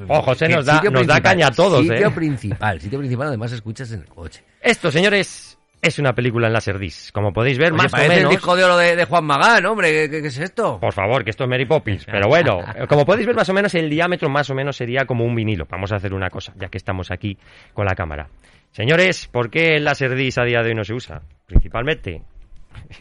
Oh, 0.08 0.22
José 0.22 0.48
nos 0.50 0.66
da- 0.66 0.82
nos 0.84 1.08
da 1.08 1.20
caña 1.22 1.48
a 1.48 1.52
todos, 1.52 1.82
Sitio 1.82 2.08
¿eh? 2.08 2.12
principal, 2.12 2.80
sitio 2.80 3.00
principal, 3.00 3.28
además 3.30 3.52
escuchas 3.52 3.92
en 3.92 4.02
el 4.02 4.06
coche. 4.08 4.44
Esto, 4.62 4.92
señores, 4.92 5.58
es 5.82 6.00
una 6.00 6.14
película 6.14 6.48
en 6.48 6.54
Laserdisc. 6.54 7.12
Como 7.12 7.34
podéis 7.34 7.58
ver, 7.58 7.74
Oye, 7.74 7.82
más 7.84 7.94
o 7.94 7.98
menos... 7.98 8.18
el 8.18 8.30
disco 8.30 8.56
de 8.56 8.64
oro 8.64 8.78
de, 8.78 8.96
de 8.96 9.06
Juan 9.06 9.26
Magán, 9.26 9.66
hombre, 9.66 10.10
¿qué, 10.10 10.22
qué- 10.22 10.28
es 10.28 10.38
esto? 10.38 10.80
Por 10.80 10.94
favor, 10.94 11.24
que 11.24 11.32
esto 11.32 11.44
es 11.46 11.50
Mary 11.50 11.66
Poppins. 11.66 12.06
Pero 12.06 12.28
bueno, 12.28 12.60
como 12.88 13.06
podéis 13.06 13.26
ver 13.28 13.36
más 13.36 13.50
o 13.50 13.54
menos, 13.54 13.74
el 13.76 13.90
diámetro 13.90 14.30
más 14.30 14.50
o 14.50 14.56
menos 14.56 14.76
sería 14.78 15.06
como 15.06 15.26
un 15.26 15.36
vinilo. 15.36 15.66
Vamos 15.70 15.92
a 15.92 15.96
hacer 15.96 16.14
una 16.14 16.30
cosa, 16.30 16.54
ya 16.60 16.68
que 16.70 16.78
estamos 16.78 17.10
aquí 17.12 17.38
con 17.74 17.86
la 17.86 17.96
cámara. 17.96 18.30
Señores, 18.72 19.28
¿por 19.28 19.50
qué 19.50 19.76
el 19.76 19.84
Laserdisc 19.84 20.38
a 20.38 20.44
día 20.46 20.62
de 20.64 20.70
hoy 20.70 20.76
no 20.76 20.84
se 20.84 20.94
usa? 20.94 21.22
Principalmente... 21.48 22.22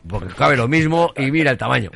Porque 0.06 0.34
cabe 0.34 0.56
lo 0.56 0.68
mismo 0.68 1.12
y 1.16 1.30
mira 1.30 1.50
el 1.50 1.56
tamaño. 1.56 1.90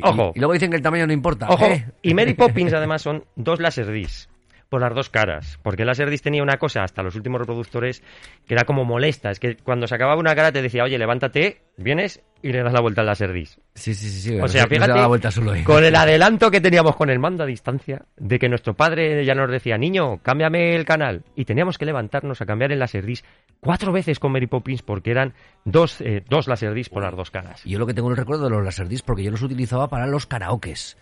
Y- 0.00 0.08
Ojo. 0.08 0.32
Y, 0.34 0.38
luego 0.38 0.52
dicen 0.52 0.70
que 0.70 0.76
el 0.76 0.82
tamaño 0.82 1.06
no 1.06 1.12
importa. 1.12 1.48
Ojo, 1.48 1.64
¿eh? 1.66 1.86
y 2.02 2.14
Mary 2.14 2.34
Poppins 2.34 2.72
además 2.72 3.02
son 3.02 3.24
dos 3.36 3.60
Laserdisc. 3.60 4.28
por 4.68 4.80
las 4.80 4.94
dos 4.94 5.10
caras. 5.10 5.58
Porque 5.62 5.82
el 5.82 5.86
Laserdisc 5.88 6.22
tenía 6.24 6.42
una 6.42 6.56
cosa, 6.58 6.82
hasta 6.84 7.02
los 7.02 7.16
últimos 7.16 7.40
reproductores, 7.40 8.02
que 8.46 8.54
era 8.54 8.64
como 8.64 8.84
molesta. 8.84 9.30
Es 9.30 9.40
que 9.40 9.56
cuando 9.56 9.86
se 9.86 9.94
acababa 9.94 10.20
una 10.20 10.34
cara 10.34 10.52
te 10.52 10.62
decía, 10.62 10.84
oye, 10.84 10.96
levántate, 10.98 11.62
vienes 11.76 12.22
y 12.42 12.52
le 12.52 12.62
das 12.62 12.72
la 12.72 12.80
vuelta 12.80 13.00
al 13.02 13.06
Laserdisc. 13.06 13.58
Sí, 13.74 13.94
sí, 13.94 14.08
sí. 14.08 14.20
sí 14.20 14.40
O 14.40 14.48
sea, 14.48 14.66
fíjate, 14.66 14.92
la 14.92 15.06
vuelta 15.06 15.30
solo 15.30 15.52
ahí. 15.52 15.62
con 15.62 15.84
el 15.84 15.94
adelanto 15.94 16.50
que 16.50 16.60
teníamos 16.60 16.96
con 16.96 17.10
el 17.10 17.18
mando 17.18 17.44
a 17.44 17.46
distancia, 17.46 18.04
de 18.16 18.38
que 18.38 18.48
nuestro 18.48 18.74
padre 18.74 19.24
ya 19.24 19.34
nos 19.34 19.50
decía, 19.50 19.76
niño, 19.78 20.18
cámbiame 20.22 20.74
el 20.74 20.84
canal. 20.84 21.24
Y 21.34 21.44
teníamos 21.44 21.78
que 21.78 21.86
levantarnos 21.86 22.40
a 22.40 22.46
cambiar 22.46 22.72
el 22.72 22.78
Laserdisc 22.78 23.24
cuatro 23.60 23.92
veces 23.92 24.18
con 24.18 24.32
Mary 24.32 24.46
Poppins 24.46 24.82
porque 24.82 25.10
eran 25.10 25.34
dos, 25.64 26.00
eh, 26.00 26.24
dos 26.28 26.48
Laserdisc 26.48 26.90
por 26.92 27.02
las 27.02 27.16
dos 27.16 27.30
caras. 27.30 27.64
Y 27.64 27.70
yo 27.70 27.78
lo 27.78 27.86
que 27.86 27.94
tengo 27.94 28.08
en 28.08 28.12
el 28.12 28.18
recuerdo 28.18 28.44
de 28.44 28.50
los 28.50 28.64
Laserdisc 28.64 29.04
porque 29.04 29.22
yo 29.22 29.30
los 29.30 29.42
utilizaba 29.42 29.88
para 29.88 30.06
los 30.06 30.26
karaokes. 30.26 30.96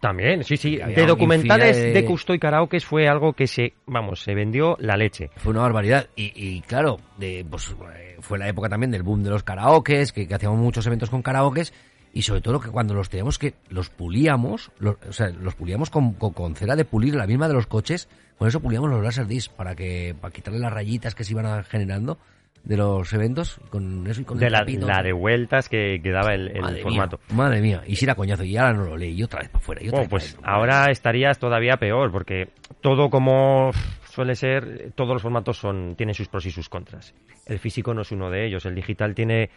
También, 0.00 0.44
sí, 0.44 0.56
sí. 0.56 0.76
De 0.76 1.06
documentales 1.06 1.76
de- 1.76 1.92
de 1.92 2.04
Custo 2.04 2.34
y 2.34 2.38
Karaoke 2.38 2.80
fue 2.80 3.08
algo 3.08 3.32
que 3.32 3.46
se, 3.46 3.74
vamos, 3.86 4.20
se 4.20 4.34
vendió 4.34 4.76
la 4.80 4.96
leche. 4.96 5.30
Fue 5.36 5.50
una 5.52 5.62
barbaridad. 5.62 6.06
Y, 6.16 6.32
y 6.34 6.60
claro, 6.62 6.98
de, 7.16 7.44
pues, 7.48 7.74
eh, 7.96 8.16
fue 8.20 8.38
la 8.38 8.48
época 8.48 8.68
también 8.68 8.90
del 8.90 9.02
boom 9.02 9.22
de 9.22 9.30
los 9.30 9.42
karaokes, 9.42 10.12
que, 10.12 10.28
que 10.28 10.34
hacíamos 10.34 10.58
muchos 10.58 10.86
eventos 10.86 11.10
con 11.10 11.22
karaokes. 11.22 11.72
Y 12.12 12.22
sobre 12.22 12.40
todo 12.40 12.58
que 12.58 12.70
cuando 12.70 12.94
los 12.94 13.10
teníamos 13.10 13.38
que 13.38 13.54
los 13.68 13.90
pulíamos, 13.90 14.70
los, 14.78 14.96
o 15.08 15.12
sea, 15.12 15.28
los 15.28 15.54
pulíamos 15.54 15.90
con, 15.90 16.14
con, 16.14 16.32
con 16.32 16.54
cera 16.56 16.74
de 16.74 16.84
pulir, 16.84 17.14
la 17.14 17.26
misma 17.26 17.48
de 17.48 17.54
los 17.54 17.66
coches, 17.66 18.08
con 18.38 18.48
eso 18.48 18.60
pulíamos 18.60 18.88
los 18.90 19.02
laserdisc 19.02 19.52
para 19.52 19.74
que 19.74 20.16
para 20.18 20.32
quitarle 20.32 20.58
las 20.58 20.72
rayitas 20.72 21.14
que 21.14 21.24
se 21.24 21.32
iban 21.32 21.62
generando 21.64 22.18
de 22.64 22.76
los 22.76 23.12
eventos, 23.12 23.60
con 23.70 24.06
eso 24.06 24.20
y 24.20 24.24
con 24.24 24.38
De 24.38 24.46
el 24.46 24.52
la, 24.52 24.58
trapito. 24.58 24.86
la 24.86 25.02
de 25.02 25.12
vueltas 25.12 25.68
que, 25.68 26.00
que 26.02 26.10
daba 26.10 26.34
el, 26.34 26.48
el 26.48 26.60
Madre 26.62 26.82
formato. 26.82 27.18
Mía, 27.28 27.36
madre 27.36 27.60
mía, 27.60 27.82
y 27.86 27.96
si 27.96 28.04
era 28.04 28.14
coñazo, 28.14 28.44
y 28.44 28.56
ahora 28.56 28.74
no 28.74 28.84
lo 28.84 28.96
leí, 28.96 29.12
y 29.18 29.22
otra 29.22 29.40
vez 29.40 29.48
para 29.48 29.62
afuera, 29.62 29.80
Oh, 29.92 30.04
pues 30.08 30.36
ahora 30.42 30.90
estarías 30.90 31.38
todavía 31.38 31.76
peor, 31.78 32.10
porque 32.12 32.48
todo 32.80 33.08
como 33.10 33.70
suele 34.10 34.34
ser, 34.34 34.92
todos 34.94 35.12
los 35.14 35.22
formatos 35.22 35.56
son 35.58 35.94
tienen 35.96 36.14
sus 36.14 36.28
pros 36.28 36.44
y 36.46 36.50
sus 36.50 36.68
contras. 36.68 37.14
El 37.46 37.58
físico 37.58 37.94
no 37.94 38.02
es 38.02 38.12
uno 38.12 38.30
de 38.30 38.46
ellos, 38.46 38.66
el 38.66 38.74
digital 38.74 39.14
tiene 39.14 39.50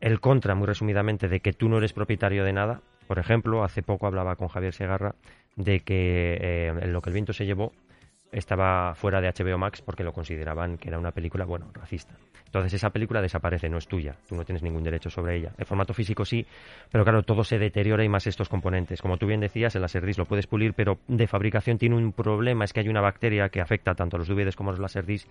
el 0.00 0.20
contra, 0.20 0.54
muy 0.54 0.66
resumidamente, 0.66 1.28
de 1.28 1.40
que 1.40 1.52
tú 1.52 1.68
no 1.68 1.78
eres 1.78 1.92
propietario 1.92 2.44
de 2.44 2.52
nada. 2.52 2.80
Por 3.06 3.18
ejemplo, 3.18 3.64
hace 3.64 3.82
poco 3.82 4.06
hablaba 4.06 4.36
con 4.36 4.48
Javier 4.48 4.72
Segarra 4.74 5.14
de 5.56 5.80
que 5.80 6.34
eh, 6.40 6.68
en 6.68 6.92
lo 6.92 7.00
que 7.00 7.10
el 7.10 7.14
viento 7.14 7.32
se 7.32 7.46
llevó 7.46 7.72
estaba 8.32 8.94
fuera 8.94 9.20
de 9.20 9.28
HBO 9.28 9.58
Max 9.58 9.82
porque 9.82 10.04
lo 10.04 10.12
consideraban 10.12 10.78
que 10.78 10.88
era 10.88 10.98
una 10.98 11.12
película, 11.12 11.44
bueno, 11.44 11.70
racista. 11.72 12.14
Entonces 12.44 12.74
esa 12.74 12.90
película 12.90 13.20
desaparece, 13.20 13.68
no 13.68 13.78
es 13.78 13.86
tuya, 13.86 14.16
tú 14.28 14.34
no 14.34 14.44
tienes 14.44 14.62
ningún 14.62 14.82
derecho 14.82 15.10
sobre 15.10 15.36
ella. 15.36 15.52
El 15.58 15.66
formato 15.66 15.92
físico 15.92 16.24
sí, 16.24 16.46
pero 16.90 17.04
claro, 17.04 17.22
todo 17.22 17.44
se 17.44 17.58
deteriora 17.58 18.04
y 18.04 18.08
más 18.08 18.26
estos 18.26 18.48
componentes. 18.48 19.02
Como 19.02 19.16
tú 19.18 19.26
bien 19.26 19.40
decías, 19.40 19.74
el 19.74 19.82
Laserdisc 19.82 20.18
lo 20.18 20.24
puedes 20.26 20.46
pulir, 20.46 20.72
pero 20.74 20.98
de 21.08 21.26
fabricación 21.26 21.78
tiene 21.78 21.96
un 21.96 22.12
problema, 22.12 22.64
es 22.64 22.72
que 22.72 22.80
hay 22.80 22.88
una 22.88 23.00
bacteria 23.00 23.48
que 23.48 23.60
afecta 23.60 23.94
tanto 23.94 24.16
a 24.16 24.18
los 24.18 24.28
DVDs 24.28 24.56
como 24.56 24.70
a 24.70 24.72
los 24.72 24.80
Laserdisc, 24.80 25.28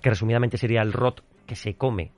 que 0.00 0.10
resumidamente 0.10 0.56
sería 0.56 0.82
el 0.82 0.92
ROT 0.92 1.20
que 1.46 1.56
se 1.56 1.74
come 1.74 2.12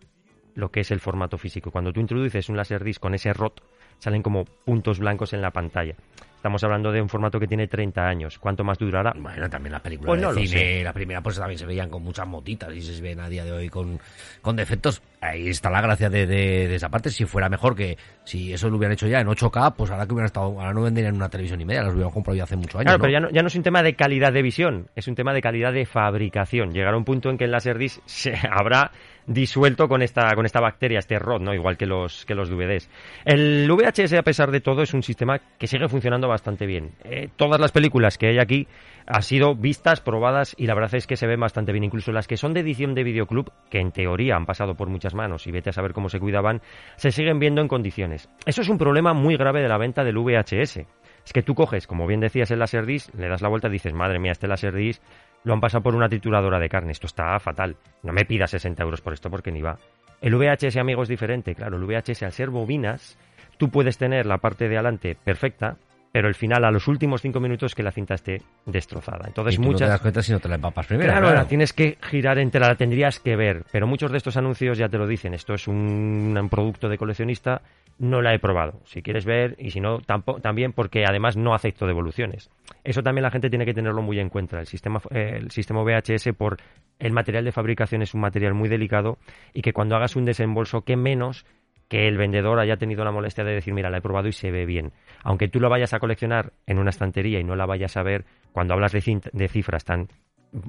lo 0.54 0.70
que 0.70 0.80
es 0.80 0.90
el 0.90 1.00
formato 1.00 1.36
físico. 1.38 1.70
Cuando 1.70 1.92
tú 1.92 2.00
introduces 2.00 2.48
un 2.48 2.56
Laserdisc 2.56 3.00
con 3.00 3.14
ese 3.14 3.32
ROT, 3.32 3.60
salen 3.98 4.22
como 4.22 4.44
puntos 4.44 4.98
blancos 4.98 5.32
en 5.32 5.42
la 5.42 5.50
pantalla. 5.50 5.96
Estamos 6.44 6.62
hablando 6.62 6.92
de 6.92 7.00
un 7.00 7.08
formato 7.08 7.40
que 7.40 7.46
tiene 7.48 7.68
30 7.68 8.06
años. 8.06 8.38
¿Cuánto 8.38 8.64
más 8.64 8.76
durará? 8.76 9.14
Bueno, 9.16 9.48
también 9.48 9.72
las 9.72 9.80
películas 9.80 10.10
Pues 10.10 10.20
no 10.20 10.28
de 10.28 10.42
lo 10.42 10.46
cine, 10.46 10.84
la 10.84 10.92
primera 10.92 11.22
pues 11.22 11.38
también 11.38 11.58
se 11.58 11.64
veían 11.64 11.88
con 11.88 12.02
muchas 12.02 12.26
motitas 12.26 12.70
y 12.74 12.82
se 12.82 13.00
ven 13.00 13.18
a 13.20 13.30
día 13.30 13.46
de 13.46 13.52
hoy 13.52 13.70
con, 13.70 13.98
con 14.42 14.54
defectos. 14.54 15.00
Ahí 15.24 15.48
está 15.48 15.70
la 15.70 15.80
gracia 15.80 16.10
de, 16.10 16.26
de- 16.26 16.68
de 16.68 16.74
esa 16.74 16.88
parte. 16.90 17.08
Si 17.10 17.24
fuera 17.24 17.48
mejor 17.48 17.74
que 17.74 17.96
si 18.24 18.52
eso 18.52 18.68
lo 18.68 18.76
hubieran 18.76 18.92
hecho 18.92 19.06
ya 19.06 19.20
en 19.20 19.26
8K, 19.26 19.74
pues 19.76 19.90
ahora 19.90 20.06
que 20.06 20.12
hubieran 20.12 20.26
estado, 20.26 20.46
ahora 20.60 20.72
no 20.74 20.82
vendrían 20.82 21.14
una 21.16 21.28
televisión 21.28 21.60
y 21.60 21.64
media, 21.64 21.82
las 21.82 21.94
hubieran 21.94 22.12
comprado 22.12 22.36
ya 22.36 22.44
hace 22.44 22.56
muchos 22.56 22.74
años. 22.76 22.84
Claro, 22.84 22.98
¿no? 22.98 23.02
pero 23.02 23.12
ya 23.12 23.20
no, 23.20 23.30
ya 23.30 23.40
no 23.42 23.48
es 23.48 23.54
un 23.54 23.62
tema 23.62 23.82
de 23.82 23.94
calidad 23.94 24.32
de 24.32 24.42
visión, 24.42 24.88
es 24.94 25.08
un 25.08 25.14
tema 25.14 25.32
de 25.32 25.40
calidad 25.40 25.72
de 25.72 25.86
fabricación. 25.86 26.72
Llegará 26.72 26.96
un 26.96 27.04
punto 27.04 27.30
en 27.30 27.38
que 27.38 27.44
el 27.44 27.50
Laserdisc 27.52 28.00
se 28.06 28.34
habrá 28.50 28.90
disuelto 29.26 29.88
con 29.88 30.02
esta, 30.02 30.34
con 30.34 30.44
esta 30.44 30.60
bacteria, 30.60 30.98
este 30.98 31.18
ROT, 31.18 31.40
¿no? 31.40 31.54
igual 31.54 31.78
que 31.78 31.86
los, 31.86 32.26
que 32.26 32.34
los 32.34 32.50
DVDs. 32.50 32.90
El 33.24 33.70
VHS, 33.70 34.12
a 34.14 34.22
pesar 34.22 34.50
de 34.50 34.60
todo, 34.60 34.82
es 34.82 34.92
un 34.92 35.02
sistema 35.02 35.40
que 35.58 35.66
sigue 35.66 35.88
funcionando 35.88 36.28
bastante 36.28 36.66
bien. 36.66 36.90
Eh, 37.04 37.28
todas 37.36 37.58
las 37.58 37.72
películas 37.72 38.18
que 38.18 38.26
hay 38.28 38.38
aquí 38.38 38.68
han 39.06 39.22
sido 39.22 39.54
vistas, 39.54 40.00
probadas 40.02 40.54
y 40.58 40.66
la 40.66 40.74
verdad 40.74 40.94
es 40.94 41.06
que 41.06 41.16
se 41.16 41.26
ven 41.26 41.40
bastante 41.40 41.72
bien. 41.72 41.84
Incluso 41.84 42.12
las 42.12 42.26
que 42.26 42.36
son 42.36 42.52
de 42.52 42.60
edición 42.60 42.94
de 42.94 43.02
videoclub, 43.04 43.50
que 43.70 43.78
en 43.80 43.92
teoría 43.92 44.36
han 44.36 44.44
pasado 44.44 44.74
por 44.74 44.88
muchas 44.88 45.13
manos 45.14 45.46
y 45.46 45.52
vete 45.52 45.70
a 45.70 45.72
saber 45.72 45.92
cómo 45.92 46.08
se 46.08 46.20
cuidaban, 46.20 46.60
se 46.96 47.10
siguen 47.10 47.38
viendo 47.38 47.60
en 47.60 47.68
condiciones. 47.68 48.28
Eso 48.46 48.62
es 48.62 48.68
un 48.68 48.78
problema 48.78 49.14
muy 49.14 49.36
grave 49.36 49.62
de 49.62 49.68
la 49.68 49.78
venta 49.78 50.04
del 50.04 50.18
VHS. 50.18 50.86
Es 51.24 51.32
que 51.32 51.42
tú 51.42 51.54
coges, 51.54 51.86
como 51.86 52.06
bien 52.06 52.20
decías, 52.20 52.50
el 52.50 52.58
Laserdisc, 52.58 53.14
le 53.14 53.28
das 53.28 53.40
la 53.40 53.48
vuelta 53.48 53.68
y 53.68 53.72
dices, 53.72 53.94
madre 53.94 54.18
mía, 54.18 54.32
este 54.32 54.46
Laserdisc 54.46 55.02
lo 55.44 55.52
han 55.52 55.60
pasado 55.60 55.82
por 55.82 55.94
una 55.94 56.08
trituradora 56.08 56.58
de 56.58 56.68
carne, 56.68 56.92
esto 56.92 57.06
está 57.06 57.38
fatal. 57.38 57.76
No 58.02 58.12
me 58.12 58.24
pidas 58.24 58.50
60 58.50 58.82
euros 58.82 59.00
por 59.00 59.12
esto 59.12 59.30
porque 59.30 59.52
ni 59.52 59.62
va. 59.62 59.78
El 60.20 60.34
VHS, 60.36 60.76
amigo, 60.78 61.02
es 61.02 61.08
diferente. 61.08 61.54
Claro, 61.54 61.76
el 61.76 61.84
VHS, 61.84 62.22
al 62.22 62.32
ser 62.32 62.50
bobinas, 62.50 63.18
tú 63.58 63.68
puedes 63.68 63.98
tener 63.98 64.26
la 64.26 64.38
parte 64.38 64.68
de 64.68 64.76
adelante 64.76 65.16
perfecta, 65.22 65.76
pero 66.14 66.28
el 66.28 66.36
final, 66.36 66.64
a 66.64 66.70
los 66.70 66.86
últimos 66.86 67.20
cinco 67.20 67.40
minutos, 67.40 67.74
que 67.74 67.82
la 67.82 67.90
cinta 67.90 68.14
esté 68.14 68.40
destrozada. 68.66 69.24
Entonces, 69.26 69.54
y 69.54 69.56
tú 69.56 69.62
no 69.62 69.68
te 69.70 69.72
muchas... 69.72 69.88
das 69.88 70.00
cuenta 70.00 70.22
si 70.22 70.30
no 70.30 70.38
te 70.38 70.48
la 70.48 70.54
empapas 70.54 70.86
primero. 70.86 71.10
Claro, 71.10 71.26
claro. 71.26 71.40
la 71.42 71.48
tienes 71.48 71.72
que 71.72 71.98
girar 72.02 72.38
entera, 72.38 72.68
la 72.68 72.76
tendrías 72.76 73.18
que 73.18 73.34
ver. 73.34 73.64
Pero 73.72 73.88
muchos 73.88 74.12
de 74.12 74.18
estos 74.18 74.36
anuncios 74.36 74.78
ya 74.78 74.88
te 74.88 74.96
lo 74.96 75.08
dicen. 75.08 75.34
Esto 75.34 75.54
es 75.54 75.66
un, 75.66 76.36
un 76.40 76.48
producto 76.48 76.88
de 76.88 76.98
coleccionista, 76.98 77.62
no 77.98 78.22
la 78.22 78.32
he 78.32 78.38
probado. 78.38 78.80
Si 78.84 79.02
quieres 79.02 79.24
ver, 79.24 79.56
y 79.58 79.72
si 79.72 79.80
no, 79.80 79.98
tampo- 80.02 80.40
también 80.40 80.72
porque 80.72 81.04
además 81.04 81.36
no 81.36 81.52
acepto 81.52 81.84
devoluciones. 81.84 82.48
Eso 82.84 83.02
también 83.02 83.24
la 83.24 83.32
gente 83.32 83.50
tiene 83.50 83.64
que 83.66 83.74
tenerlo 83.74 84.00
muy 84.00 84.20
en 84.20 84.28
cuenta. 84.28 84.60
El 84.60 84.68
sistema, 84.68 85.00
eh, 85.10 85.38
el 85.40 85.50
sistema 85.50 85.82
VHS, 85.82 86.28
por 86.38 86.58
el 87.00 87.12
material 87.12 87.44
de 87.44 87.50
fabricación, 87.50 88.02
es 88.02 88.14
un 88.14 88.20
material 88.20 88.54
muy 88.54 88.68
delicado 88.68 89.18
y 89.52 89.62
que 89.62 89.72
cuando 89.72 89.96
hagas 89.96 90.14
un 90.14 90.24
desembolso, 90.26 90.82
que 90.82 90.96
menos 90.96 91.44
que 91.88 92.08
el 92.08 92.16
vendedor 92.16 92.58
haya 92.58 92.76
tenido 92.76 93.04
la 93.04 93.12
molestia 93.12 93.44
de 93.44 93.54
decir, 93.54 93.74
mira, 93.74 93.90
la 93.90 93.98
he 93.98 94.02
probado 94.02 94.28
y 94.28 94.32
se 94.32 94.50
ve 94.50 94.66
bien. 94.66 94.92
Aunque 95.22 95.48
tú 95.48 95.60
lo 95.60 95.68
vayas 95.68 95.92
a 95.94 95.98
coleccionar 95.98 96.52
en 96.66 96.78
una 96.78 96.90
estantería 96.90 97.40
y 97.40 97.44
no 97.44 97.56
la 97.56 97.66
vayas 97.66 97.96
a 97.96 98.02
ver, 98.02 98.24
cuando 98.52 98.74
hablas 98.74 98.92
de, 98.92 99.20
de 99.32 99.48
cifras 99.48 99.84
tan 99.84 100.08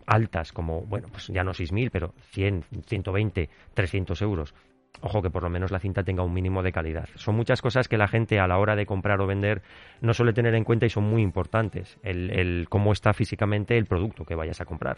altas 0.06 0.52
como, 0.52 0.82
bueno, 0.82 1.08
pues 1.12 1.28
ya 1.28 1.44
no 1.44 1.52
6.000, 1.52 1.90
pero 1.92 2.14
100, 2.32 2.64
120, 2.86 3.50
300 3.74 4.22
euros. 4.22 4.54
Ojo 5.02 5.22
que 5.22 5.30
por 5.30 5.44
lo 5.44 5.50
menos 5.50 5.72
la 5.72 5.80
cinta 5.80 6.04
tenga 6.04 6.24
un 6.24 6.34
mínimo 6.34 6.64
de 6.64 6.72
calidad. 6.72 7.08
Son 7.16 7.36
muchas 7.36 7.62
cosas 7.62 7.88
que 7.88 7.98
la 7.98 8.08
gente 8.08 8.40
a 8.40 8.48
la 8.48 8.58
hora 8.58 8.76
de 8.76 8.86
comprar 8.86 9.22
o 9.22 9.28
vender 9.28 9.62
no 10.02 10.14
suele 10.14 10.34
tener 10.34 10.56
en 10.56 10.64
cuenta 10.64 10.86
y 10.86 10.90
son 10.90 11.04
muy 11.04 11.22
importantes. 11.22 11.98
El, 12.04 12.32
el 12.32 12.68
cómo 12.70 12.92
está 12.92 13.14
físicamente 13.14 13.78
el 13.78 13.86
producto 13.86 14.26
que 14.26 14.36
vayas 14.36 14.62
a 14.62 14.66
comprar. 14.66 14.98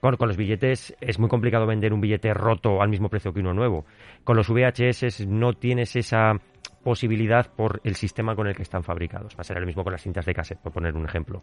Con, 0.00 0.16
con 0.16 0.28
los 0.28 0.36
billetes 0.36 0.94
es 1.00 1.18
muy 1.18 1.28
complicado 1.28 1.66
vender 1.66 1.92
un 1.92 2.00
billete 2.00 2.32
roto 2.34 2.82
al 2.82 2.88
mismo 2.88 3.08
precio 3.08 3.32
que 3.32 3.40
uno 3.40 3.54
nuevo. 3.54 3.84
Con 4.24 4.36
los 4.36 4.48
VHS 4.48 5.26
no 5.26 5.52
tienes 5.54 5.96
esa 5.96 6.34
posibilidad 6.82 7.46
por 7.54 7.80
el 7.84 7.94
sistema 7.96 8.34
con 8.34 8.46
el 8.46 8.54
que 8.54 8.62
están 8.62 8.82
fabricados. 8.82 9.34
Va 9.34 9.40
a 9.40 9.44
ser 9.44 9.58
el 9.58 9.66
mismo 9.66 9.84
con 9.84 9.92
las 9.92 10.02
cintas 10.02 10.24
de 10.24 10.34
cassette, 10.34 10.60
por 10.60 10.72
poner 10.72 10.94
un 10.94 11.04
ejemplo. 11.04 11.42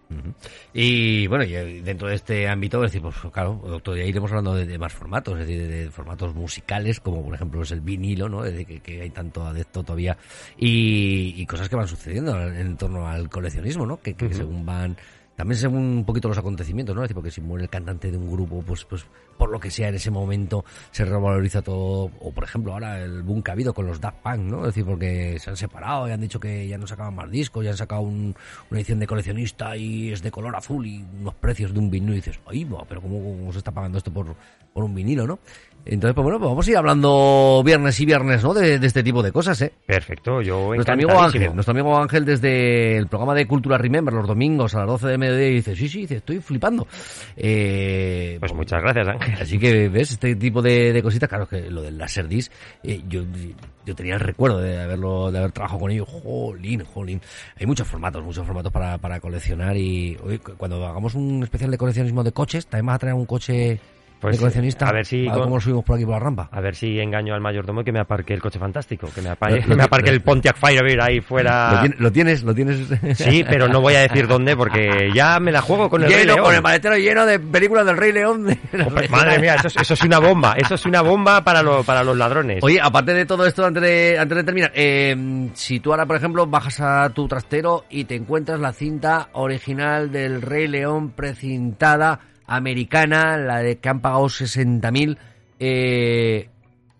Y 0.73 1.27
bueno, 1.27 1.43
y 1.43 1.55
eh, 1.55 1.81
dentro 1.83 2.07
de 2.07 2.15
este 2.15 2.47
ámbito, 2.47 2.83
es 2.83 2.91
decir, 2.91 3.01
pues 3.01 3.15
claro, 3.31 3.61
doctor, 3.65 3.97
ya 3.97 4.03
iremos 4.03 4.31
hablando 4.31 4.55
de, 4.55 4.65
de 4.65 4.77
más 4.77 4.93
formatos, 4.93 5.39
es 5.39 5.47
decir, 5.47 5.67
de, 5.67 5.83
de 5.85 5.91
formatos 5.91 6.33
musicales, 6.33 6.99
como 6.99 7.23
por 7.23 7.35
ejemplo 7.35 7.61
es 7.61 7.71
el 7.71 7.81
vinilo, 7.81 8.29
¿no? 8.29 8.43
Es 8.45 8.51
decir, 8.51 8.65
que, 8.67 8.79
que 8.79 9.01
hay 9.01 9.09
tanto 9.09 9.45
adepto 9.45 9.83
todavía, 9.83 10.17
y, 10.57 11.33
y 11.37 11.45
cosas 11.45 11.69
que 11.69 11.75
van 11.75 11.87
sucediendo 11.87 12.39
en, 12.41 12.77
torno 12.77 13.07
al 13.07 13.29
coleccionismo, 13.29 13.85
¿no? 13.85 13.97
Que, 14.01 14.15
que 14.15 14.25
Ujú. 14.25 14.35
según 14.35 14.65
van, 14.65 14.97
también 15.37 15.57
según 15.59 15.77
un 15.99 16.03
poquito 16.05 16.27
los 16.27 16.37
acontecimientos, 16.37 16.93
¿no? 16.95 17.01
Es 17.03 17.05
decir, 17.05 17.15
porque 17.15 17.31
si 17.31 17.39
muere 17.39 17.63
el 17.63 17.69
cantante 17.69 18.11
de 18.11 18.17
un 18.17 18.29
grupo, 18.29 18.61
pues, 18.67 18.83
pues 18.83 19.05
por 19.37 19.49
lo 19.51 19.59
que 19.59 19.69
sea 19.71 19.87
en 19.89 19.95
ese 19.95 20.09
momento 20.11 20.65
se 20.91 21.05
revaloriza 21.05 21.61
todo, 21.61 22.11
o 22.19 22.31
por 22.33 22.43
ejemplo 22.43 22.73
ahora 22.73 22.99
el 23.01 23.21
boom 23.21 23.43
que 23.43 23.51
ha 23.51 23.53
habido 23.53 23.73
con 23.73 23.85
los 23.87 24.01
Daft 24.01 24.17
Punk, 24.23 24.39
¿no? 24.39 24.59
Es 24.61 24.67
decir, 24.67 24.83
porque 24.83 25.37
se 25.39 25.49
han 25.51 25.55
separado 25.55 26.07
y 26.09 26.11
han 26.11 26.19
dicho 26.19 26.39
que 26.39 26.67
ya 26.67 26.77
no 26.79 26.87
sacaban 26.87 27.15
más 27.15 27.29
discos, 27.29 27.63
ya 27.63 27.69
han 27.71 27.77
sacado 27.77 28.01
un- 28.01 28.35
una 28.71 28.79
edición 28.79 28.99
de 28.99 29.07
coleccionista 29.07 29.77
y 29.77 30.11
es 30.11 30.21
de 30.23 30.31
color 30.31 30.55
azul 30.55 30.85
y 30.85 31.05
unos 31.21 31.35
precios 31.35 31.71
de 31.71 31.79
un 31.79 31.89
vinilo 31.91 32.13
y 32.13 32.15
dices, 32.17 32.39
ay, 32.47 32.67
pero 32.89 32.99
¿cómo, 33.01 33.23
cómo 33.23 33.51
se 33.53 33.59
está 33.59 33.71
pagando 33.71 33.99
esto 33.99 34.11
por, 34.11 34.35
por 34.77 34.83
un 34.85 34.93
vinilo, 34.93 35.25
no? 35.25 35.39
Entonces, 35.89 36.13
pues 36.13 36.23
bueno, 36.23 36.37
pues 36.37 36.49
vamos 36.49 36.67
a 36.67 36.71
ir 36.71 36.77
hablando 36.77 37.63
viernes 37.65 37.97
y 38.01 38.05
viernes, 38.05 38.43
¿no? 38.43 38.53
De, 38.53 38.77
de 38.77 38.85
este 38.87 39.01
tipo 39.01 39.23
de 39.23 39.31
cosas, 39.31 39.59
¿eh? 39.61 39.71
Perfecto, 39.85 40.41
yo 40.41 40.75
Nuestro 40.75 40.93
amigo. 40.93 41.19
Ángel, 41.19 41.55
nuestro 41.55 41.71
amigo 41.71 41.97
Ángel 41.97 42.25
desde 42.25 42.97
el 42.97 43.07
programa 43.07 43.33
de 43.33 43.47
Cultura 43.47 43.77
Remember 43.77 44.13
los 44.13 44.27
domingos 44.27 44.75
a 44.75 44.79
las 44.79 44.87
12 44.87 45.07
de 45.07 45.17
mediodía 45.17 45.47
dice, 45.47 45.75
sí, 45.77 45.87
sí, 45.87 46.01
dice, 46.01 46.17
estoy 46.17 46.41
flipando. 46.41 46.85
Eh, 47.37 48.37
Pues 48.39 48.53
muchas 48.53 48.81
gracias, 48.81 49.07
Ángel. 49.07 49.35
Así 49.41 49.57
que, 49.57 49.87
¿ves? 49.89 50.11
Este 50.11 50.35
tipo 50.35 50.61
de, 50.61 50.91
de 50.91 51.01
cositas, 51.01 51.29
claro 51.29 51.47
que 51.47 51.71
lo 51.71 51.81
del 51.81 51.97
Laserdisc, 51.97 52.51
eh, 52.83 53.01
yo, 53.07 53.23
yo 53.85 53.95
tenía 53.95 54.15
el 54.15 54.19
recuerdo 54.19 54.59
de 54.59 54.81
haberlo, 54.81 55.31
de 55.31 55.39
haber 55.39 55.53
trabajado 55.53 55.79
con 55.79 55.91
ellos, 55.91 56.07
jolín, 56.09 56.83
jolín. 56.83 57.21
Hay 57.57 57.65
muchos 57.65 57.87
formatos, 57.87 58.21
muchos 58.23 58.45
formatos 58.45 58.73
para, 58.73 58.97
para 58.97 59.21
coleccionar 59.21 59.77
y 59.77 60.17
cuando 60.57 60.85
hagamos 60.85 61.15
un 61.15 61.43
especial 61.43 61.71
de 61.71 61.77
coleccionismo 61.77 62.23
de 62.25 62.33
coches, 62.33 62.67
también 62.67 62.87
vas 62.87 62.95
a 62.95 62.99
traer 62.99 63.15
un 63.15 63.25
coche 63.25 63.79
Pues, 64.19 64.35
de 64.35 64.39
coleccionista. 64.39 64.87
a 64.89 64.91
ver 64.93 65.05
si 65.05 65.25
con- 65.27 65.43
cómo 65.43 65.59
subimos 65.59 65.83
por 65.85 65.95
aquí 65.95 66.05
por 66.05 66.13
la 66.15 66.19
rampa. 66.19 66.49
A 66.51 66.59
ver 66.61 66.75
si 66.75 66.99
engaño 66.99 67.33
al 67.35 67.41
mayordomo 67.41 67.81
y 67.81 67.83
que 67.83 67.91
me 67.91 67.99
aparque 67.99 68.33
el 68.33 68.41
coche 68.41 68.57
fantástico, 68.59 69.09
que 69.13 69.21
me 69.21 69.29
aparque, 69.29 69.63
lo- 69.67 69.75
me 69.75 69.83
aparque 69.83 70.09
el 70.09 70.21
Pontiac 70.21 70.57
Firebird 70.57 71.01
ahí 71.01 71.17
¿Lo, 71.17 71.23
fuera. 71.23 71.83
lo 71.97 72.11
tienes? 72.11 72.43
¿Lo 72.43 72.53
tienes? 72.55 72.87
Sí, 73.15 73.43
pero 73.47 73.67
no 73.67 73.81
voy 73.81 73.95
a 73.95 74.01
decir 74.01 74.27
dónde 74.27 74.55
porque 74.57 75.11
ya 75.13 75.39
me 75.39 75.51
la 75.51 75.61
juego 75.61 75.89
con 75.89 76.03
el 76.03 76.09
Rey 76.09 76.19
lleno, 76.21 76.33
León. 76.33 76.45
con 76.45 76.55
el 76.55 76.61
maletero 76.61 76.97
lleno 76.97 77.25
de 77.25 77.39
películas 77.39 77.85
del 77.85 77.97
Rey 77.97 78.11
León. 78.11 78.45
de- 78.71 79.09
Madre 79.09 79.39
mía, 79.39 79.55
eso 79.55 79.67
es, 79.67 79.75
eso 79.77 79.93
es 79.93 80.03
una 80.03 80.19
bomba, 80.19 80.53
eso 80.57 80.75
es 80.75 80.85
una 80.85 81.01
bomba 81.01 81.43
para, 81.43 81.61
lo- 81.61 81.83
para 81.83 82.03
los 82.03 82.17
ladrones. 82.17 82.63
Oye, 82.63 82.79
aparte 82.81 83.13
de 83.13 83.25
todo 83.25 83.45
esto, 83.45 83.65
antes 83.65 83.83
de, 83.83 84.17
antes 84.19 84.35
de 84.37 84.43
terminar, 84.43 84.71
eh, 84.73 85.49
si 85.53 85.79
tú 85.79 85.91
ahora, 85.91 86.05
por 86.05 86.15
ejemplo, 86.15 86.47
bajas 86.47 86.79
a 86.81 87.09
tu 87.11 87.27
trastero 87.27 87.85
y 87.89 88.05
te 88.05 88.15
encuentras 88.15 88.59
la 88.59 88.73
cinta 88.73 89.29
original 89.33 90.11
del 90.11 90.41
Rey 90.41 90.67
León 90.67 91.11
precintada, 91.11 92.19
americana, 92.47 93.37
la 93.37 93.59
de 93.59 93.77
que 93.77 93.89
han 93.89 93.99
pagado 94.01 94.25
60.000, 94.25 95.17
eh, 95.59 96.49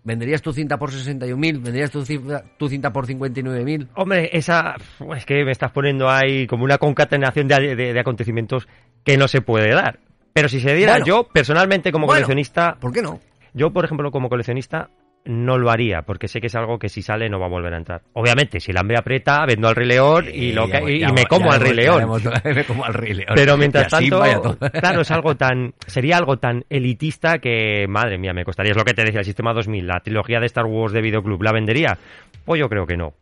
¿venderías 0.04 0.42
tu 0.42 0.52
cinta 0.52 0.78
por 0.78 0.90
61.000? 0.92 1.36
¿Venderías 1.62 1.90
tu 1.90 2.04
cinta, 2.04 2.44
tu 2.58 2.68
cinta 2.68 2.92
por 2.92 3.06
59.000? 3.06 3.88
Hombre, 3.94 4.30
esa 4.32 4.76
es 5.16 5.26
que 5.26 5.44
me 5.44 5.52
estás 5.52 5.72
poniendo 5.72 6.08
ahí 6.08 6.46
como 6.46 6.64
una 6.64 6.78
concatenación 6.78 7.48
de, 7.48 7.74
de- 7.74 7.92
de 7.92 8.00
acontecimientos 8.00 8.68
que 9.04 9.16
no 9.16 9.26
se 9.28 9.40
puede 9.40 9.72
dar. 9.74 9.98
Pero 10.32 10.48
si 10.48 10.60
se 10.60 10.74
diera, 10.74 10.92
Bueno. 10.92 11.06
yo 11.06 11.24
personalmente 11.32 11.90
como 11.90 12.06
Bueno. 12.06 12.18
coleccionista, 12.18 12.76
¿Por 12.78 12.92
qué 12.92 13.02
no? 13.02 13.18
yo 13.54 13.72
por 13.72 13.84
ejemplo 13.84 14.10
como 14.10 14.28
coleccionista 14.28 14.90
no 15.24 15.58
lo 15.58 15.70
haría 15.70 16.02
porque 16.02 16.26
sé 16.28 16.40
que 16.40 16.46
es 16.46 16.54
algo 16.54 16.78
que 16.78 16.88
si 16.88 17.02
sale 17.02 17.28
no 17.28 17.38
va 17.38 17.46
a 17.46 17.50
volver 17.50 17.74
a 17.74 17.76
entrar. 17.76 18.02
Obviamente, 18.14 18.60
si 18.60 18.70
el 18.70 18.78
hambre 18.78 18.96
aprieta, 18.98 19.44
vendo 19.46 19.68
al 19.68 19.74
Rey 19.76 19.86
León 19.86 20.26
y, 20.32 20.52
lo 20.52 20.66
que- 20.68 20.78
hemos- 20.78 20.90
y 20.90 20.98
ya 21.00 21.12
me 21.12 21.26
como 21.26 21.50
ya 21.50 21.58
León. 21.74 22.22
me 22.54 22.64
como 22.64 22.84
al 22.84 22.94
Rey 22.94 23.14
León. 23.14 23.32
Pero 23.34 23.56
mientras 23.58 23.88
tanto, 23.88 24.20
claro, 24.80 25.00
es 25.02 25.10
algo 25.10 25.36
tan, 25.36 25.74
sería 25.86 26.16
algo 26.16 26.38
tan 26.38 26.64
elitista 26.70 27.38
que, 27.38 27.86
madre 27.88 28.16
mía, 28.18 28.32
me 28.32 28.44
costaría, 28.44 28.70
es 28.72 28.76
lo 28.78 28.84
que 28.84 28.94
te 28.94 29.02
decía, 29.04 29.20
el 29.20 29.26
Sistema 29.26 29.52
2000, 29.52 29.86
la 29.86 30.00
trilogía 30.00 30.40
de 30.40 30.46
Star 30.46 30.64
Wars 30.64 30.92
de 30.92 31.02
Videoclub, 31.02 31.42
¿la 31.42 31.52
vendería? 31.52 31.98
Pues 32.44 32.58
yo 32.60 32.68
creo 32.68 32.86
que 32.86 32.96
no, 32.96 33.12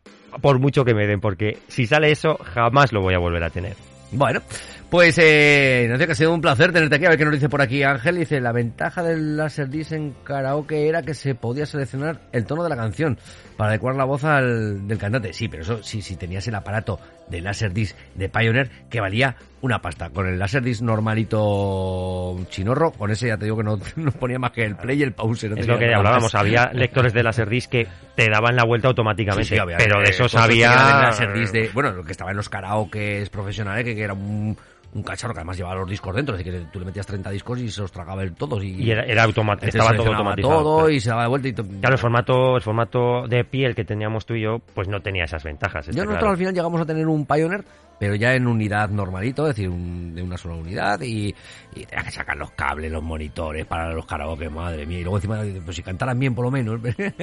por 0.41 0.59
mucho 0.59 0.85
que 0.85 0.93
me 0.93 1.05
den, 1.07 1.19
porque 1.19 1.57
si 1.67 1.85
sale 1.87 2.11
eso, 2.11 2.37
jamás 2.37 2.93
lo 2.93 3.01
voy 3.01 3.15
a 3.15 3.19
volver 3.19 3.43
a 3.43 3.49
tener. 3.49 3.73
Bueno, 4.11 4.41
pues 4.89 5.17
eh, 5.17 5.81
Ignacio, 5.83 6.05
que 6.05 6.11
ha 6.13 6.15
sido 6.15 6.33
un 6.33 6.39
placer 6.39 6.71
tenerte 6.71 6.95
aquí. 6.95 7.05
A 7.05 7.09
ver 7.09 7.17
qué 7.17 7.25
nos 7.25 7.33
dice 7.33 7.49
por 7.49 7.61
aquí 7.61 7.83
Ángel. 7.83 8.17
Dice, 8.17 8.39
la 8.39 8.53
ventaja 8.53 9.03
del 9.03 9.35
Laserdisc 9.35 9.91
en 9.91 10.15
karaoke 10.23 10.87
era 10.87 11.01
que 11.01 11.13
se 11.13 11.35
podía 11.35 11.65
seleccionar 11.65 12.21
el 12.31 12.45
tono 12.45 12.63
de 12.63 12.69
la 12.69 12.77
canción 12.77 13.17
para 13.57 13.71
adecuar 13.71 13.95
la 13.95 14.05
voz 14.05 14.23
al 14.23 14.87
del 14.87 14.97
cantante. 14.97 15.33
Sí, 15.33 15.49
pero 15.49 15.63
eso 15.63 15.83
sí, 15.83 16.01
si 16.01 16.15
tenías 16.15 16.47
el 16.47 16.55
aparato 16.55 16.99
de 17.29 17.41
Laserdisc 17.41 17.95
de 18.15 18.29
Pioneer 18.29 18.69
que 18.89 18.99
valía 19.01 19.35
una 19.61 19.79
pasta. 19.81 20.09
Con 20.11 20.27
el 20.27 20.37
Laserdisc 20.39 20.81
normalito 20.81 22.37
chinorro, 22.49 22.91
con 22.91 23.11
ese 23.11 23.27
ya 23.27 23.37
te 23.37 23.45
digo 23.45 23.57
que 23.57 23.63
no, 23.63 23.77
no 23.95 24.11
ponía 24.11 24.39
más 24.39 24.51
que 24.51 24.63
el 24.65 24.75
play 24.75 24.99
y 24.99 25.03
el 25.03 25.13
pause. 25.13 25.49
no 25.49 25.55
Es 25.55 25.67
lo 25.67 25.77
que 25.77 25.93
hablábamos, 25.93 26.33
había 26.35 26.71
lectores 26.73 27.13
de 27.13 27.23
Laserdisc 27.23 27.69
que 27.71 27.87
te 28.15 28.29
daban 28.29 28.55
la 28.55 28.63
vuelta 28.65 28.87
automáticamente, 28.87 29.47
Sí, 29.47 29.55
sí, 29.55 29.59
había- 29.59 29.77
pero 29.77 29.99
de 30.01 30.09
esos 30.09 30.33
eran 30.33 30.45
había... 30.45 31.09
de, 31.51 31.69
bueno, 31.73 31.91
lo 31.91 32.03
que 32.03 32.11
estaba 32.11 32.31
en 32.31 32.37
los 32.37 32.49
karaokes 32.49 33.29
profesionales, 33.29 33.83
que, 33.83 33.95
que 33.95 34.01
era 34.03 34.13
un, 34.13 34.57
un 34.93 35.03
cacharro 35.03 35.33
que 35.33 35.39
además 35.39 35.57
llevaba 35.57 35.75
los 35.75 35.89
discos 35.89 36.15
dentro, 36.15 36.35
es 36.35 36.43
decir, 36.43 36.59
que 36.61 36.67
tú 36.71 36.79
le 36.79 36.85
metías 36.85 37.05
30 37.05 37.29
discos 37.29 37.59
y 37.59 37.69
se 37.69 37.81
los 37.81 37.91
tragaba 37.91 38.23
él 38.23 38.33
todos. 38.33 38.63
Y, 38.63 38.83
Y 38.83 38.91
era, 38.91 39.03
era 39.03 39.23
automa- 39.23 39.53
entonces 39.53 39.75
estaba 39.75 39.95
todo 39.95 40.07
automatizado. 40.13 40.53
todo 40.63 40.77
pero- 40.85 40.89
y 40.89 40.99
se 40.99 41.09
daba 41.09 41.23
de 41.23 41.27
vuelta 41.29 41.47
y 41.49 41.53
Claro, 41.53 41.95
el 41.95 41.99
formato, 41.99 42.55
el 42.55 42.61
formato 42.61 43.27
de 43.27 43.43
piel 43.43 43.75
que 43.75 43.83
teníamos 43.85 44.25
tú 44.25 44.33
y 44.35 44.41
yo, 44.43 44.59
pues 44.73 44.87
no 44.87 45.01
tenía 45.01 45.25
esas 45.25 45.43
ventajas. 45.43 45.85
Yo 45.87 45.91
nosotros 45.93 46.17
claro. 46.17 46.31
al 46.31 46.37
final 46.37 46.53
llegamos 46.53 46.81
a 46.81 46.85
tener 46.85 47.07
un 47.07 47.25
Pioneer, 47.25 47.63
pero 47.99 48.13
ya 48.15 48.33
en 48.35 48.45
unidad 48.47 48.89
normalito, 48.89 49.43
es 49.47 49.55
decir, 49.55 49.69
un- 49.69 50.13
de 50.15 50.21
una 50.23 50.37
sola 50.37 50.55
unidad 50.55 51.01
y, 51.01 51.33
y 51.75 51.85
tenías 51.85 52.05
que 52.05 52.11
sacar 52.11 52.37
los 52.37 52.51
cables, 52.51 52.91
los 52.91 53.03
monitores 53.03 53.65
para 53.65 53.91
los 53.93 54.05
karaoke, 54.05 54.49
madre 54.49 54.85
mía. 54.85 54.99
Y 54.99 55.03
luego 55.03 55.17
encima, 55.17 55.41
pues 55.65 55.75
si 55.75 55.83
cantaran 55.83 56.17
bien 56.19 56.33
por 56.35 56.45
lo 56.45 56.51
menos. 56.51 56.79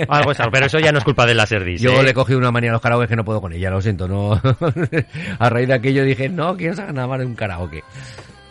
Algo 0.09 0.33
es 0.33 0.41
algo, 0.41 0.53
pero 0.53 0.67
eso 0.67 0.79
ya 0.81 0.93
no 0.93 0.99
es 0.99 1.05
culpa 1.05 1.27
del 1.27 1.37
Laserdisc. 1.39 1.83
Yo 1.83 1.93
¿eh? 2.01 2.03
le 2.03 2.13
cogido 2.15 2.39
una 2.39 2.51
manía 2.51 2.71
a 2.71 2.75
los 2.75 2.83
karaoke 2.83 3.07
que 3.09 3.17
no 3.17 3.25
puedo 3.25 3.41
con 3.41 3.53
ella, 3.53 3.71
lo 3.71 3.81
siento, 3.81 4.07
no. 4.09 4.33
a 5.39 5.49
raíz 5.51 5.69
de 5.69 5.75
aquello 5.75 6.05
dije, 6.05 6.29
no, 6.29 6.57
quiero 6.57 6.75
sacar 6.75 6.95
nada 6.95 7.07
más 7.07 7.21
de 7.21 7.27
un 7.27 7.35
karaoke. 7.35 7.54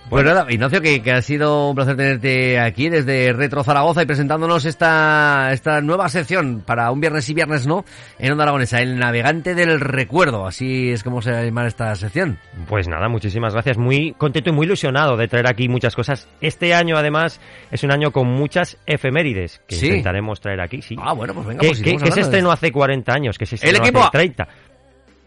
Pues 0.09 0.25
nada, 0.25 0.45
Ignacio, 0.49 0.79
que, 0.79 1.01
que 1.01 1.11
ha 1.11 1.21
sido 1.23 1.69
un 1.69 1.75
placer 1.75 1.95
tenerte 1.95 2.59
aquí 2.59 2.87
desde 2.89 3.33
Retro 3.33 3.63
Zaragoza 3.63 4.03
y 4.03 4.05
presentándonos 4.05 4.65
esta, 4.65 5.49
esta 5.53 5.81
nueva 5.81 6.07
sección 6.09 6.61
para 6.63 6.91
un 6.91 6.99
viernes 6.99 7.27
y 7.29 7.33
viernes 7.33 7.65
no 7.65 7.83
en 8.19 8.31
Onda 8.31 8.43
Aragonesa, 8.43 8.79
el 8.81 8.99
navegante 8.99 9.55
del 9.55 9.79
recuerdo, 9.79 10.45
así 10.45 10.91
es 10.91 11.03
como 11.03 11.21
se 11.23 11.31
va 11.31 11.39
a 11.39 11.43
llamar 11.43 11.65
esta 11.65 11.95
sección. 11.95 12.37
Pues 12.67 12.87
nada, 12.87 13.07
muchísimas 13.07 13.53
gracias. 13.53 13.77
Muy 13.79 14.13
contento 14.15 14.51
y 14.51 14.53
muy 14.53 14.67
ilusionado 14.67 15.17
de 15.17 15.27
traer 15.27 15.47
aquí 15.47 15.67
muchas 15.67 15.95
cosas. 15.95 16.27
Este 16.41 16.75
año, 16.75 16.95
además, 16.95 17.39
es 17.71 17.81
un 17.83 17.91
año 17.91 18.11
con 18.11 18.27
muchas 18.27 18.77
efemérides 18.85 19.63
que 19.67 19.77
Sí. 19.77 19.87
intentaremos 19.87 20.39
traer 20.41 20.61
aquí. 20.61 20.81
Sí. 20.83 20.95
Ah, 20.99 21.13
bueno, 21.13 21.33
pues 21.33 21.47
venga, 21.47 21.61
que, 21.61 21.67
pues 21.69 21.79
sigamos 21.79 22.03
que 22.03 22.11
se 22.11 22.21
estrenó 22.21 22.51
hace 22.51 22.71
40 22.71 23.11
años, 23.13 23.37
que 23.39 23.47
se 23.47 23.55
¿El 23.55 23.61
estrenó 23.77 23.83
equipo 23.85 23.99
hace 23.99 24.07
A? 24.09 24.11
30. 24.11 24.47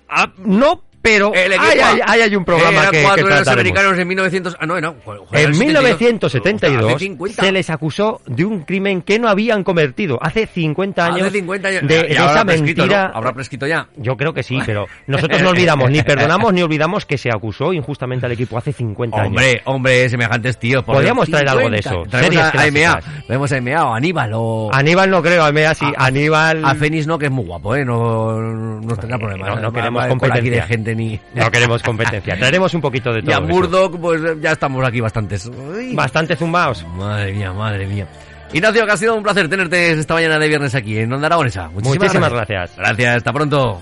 Ah, 0.09 0.33
no, 0.39 0.85
pero 1.07 1.33
El 1.33 1.53
hay, 1.53 1.59
A. 1.79 1.89
hay- 1.91 2.01
hay- 2.05 2.21
hay 2.23 2.35
un 2.37 2.45
programa 2.45 2.87
que, 2.91 2.99
que 2.99 3.03
cuatro 3.05 3.27
trataremos. 3.27 3.53
americanos 3.53 3.99
en 3.99 4.09
1900... 4.09 4.57
Ah, 4.59 4.67
no, 4.67 4.77
En 4.77 4.85
el 5.33 5.55
1972 5.55 6.95
Hace 6.95 6.99
50. 6.99 7.43
se 7.45 7.53
les 7.53 7.71
acusó 7.71 8.21
de 8.27 8.45
un 8.45 8.63
crimen 8.63 9.03
que 9.03 9.19
no 9.21 9.29
habían 9.29 9.63
cometido 9.63 10.19
hace 10.21 10.47
50 10.47 11.07
años. 11.07 11.23
Hace 11.23 11.31
50 11.39 11.69
años. 11.69 11.83
de, 11.87 12.01
esa 12.11 12.45
prescrito, 12.45 12.83
mentira. 12.83 13.09
¿no? 13.09 13.17
Habrá 13.19 13.33
prescrito 13.33 13.67
ya. 13.69 13.89
Yo 13.97 14.17
creo 14.17 14.35
que 14.35 14.43
sí, 14.43 14.59
pero 14.67 14.87
nosotros 15.07 15.41
no 15.43 15.51
olvidamos, 15.51 15.91
ni 15.91 16.03
perdonamos 16.03 16.53
ni 16.53 16.63
olvidamos 16.63 17.07
que 17.07 17.19
se 17.19 17.31
acusó 17.31 17.73
injustamente 17.73 18.27
al 18.27 18.33
equipo 18.33 18.59
hace 18.59 18.73
50 18.73 19.17
años. 19.17 19.29
Hombre, 19.29 19.63
hombre, 19.65 20.09
semejantes 20.09 20.59
tíos. 20.59 20.83
Podríamos 20.83 21.29
traer 21.31 21.49
algo 21.49 21.71
de 21.71 21.83
50. 21.83 21.89
eso, 21.91 22.11
Traemos 22.11 23.53
a, 23.53 23.57
a 23.81 23.87
o 23.91 23.95
Aníbal 23.95 24.31
o... 24.35 24.71
Aníbal 24.73 25.11
no 25.11 25.23
creo, 25.23 25.45
a 25.45 25.53
mí 25.53 25.63
así, 25.63 25.85
A- 25.85 26.07
Aníbal... 26.07 26.65
A 26.65 26.75
Fénix 26.75 27.07
no, 27.07 27.17
que 27.19 27.27
es 27.27 27.31
muy 27.33 27.45
guapo, 27.45 27.77
¿eh? 27.77 27.85
No, 27.85 28.41
no 28.41 28.97
tendrá 28.97 29.19
problemas. 29.19 29.61
no, 29.61 29.73
queremos 29.73 30.01
va 30.01 30.05
de 30.05 30.11
competencia. 30.11 30.67
gente 30.67 30.96
ni... 30.97 31.21
No 31.35 31.51
queremos 31.51 31.83
competencia, 31.83 32.37
traeremos 32.39 32.73
un 32.75 32.81
poquito 32.81 33.13
de 33.13 33.23
todo. 33.23 33.31
Y 33.31 33.35
a. 33.35 33.41
Murdoch, 33.41 33.99
pues 33.99 34.23
ya 34.41 34.53
estamos 34.53 34.85
aquí 34.87 35.01
bastantes. 35.01 35.47
Uy. 35.47 35.95
Bastante 35.95 36.37
zumbaos. 36.37 36.87
Madre 36.97 37.33
mía, 37.33 37.53
madre 37.53 37.87
mía. 37.87 38.07
Ignacio, 38.53 38.87
que 38.87 38.93
ha 38.93 38.97
sido 38.97 39.15
un 39.17 39.23
placer 39.23 39.49
tenerte 39.49 39.93
esta 39.93 40.15
mañana 40.15 40.39
de 40.39 40.49
viernes 40.49 40.75
aquí 40.75 40.99
en 40.99 41.13
Onda 41.13 41.27
Aragonesa. 41.27 41.69
Muchísimas, 41.69 41.99
Muchísimas 41.99 42.33
gracias. 42.33 42.77
Gracias, 42.77 43.17
hasta 43.17 43.33
pronto. 43.33 43.81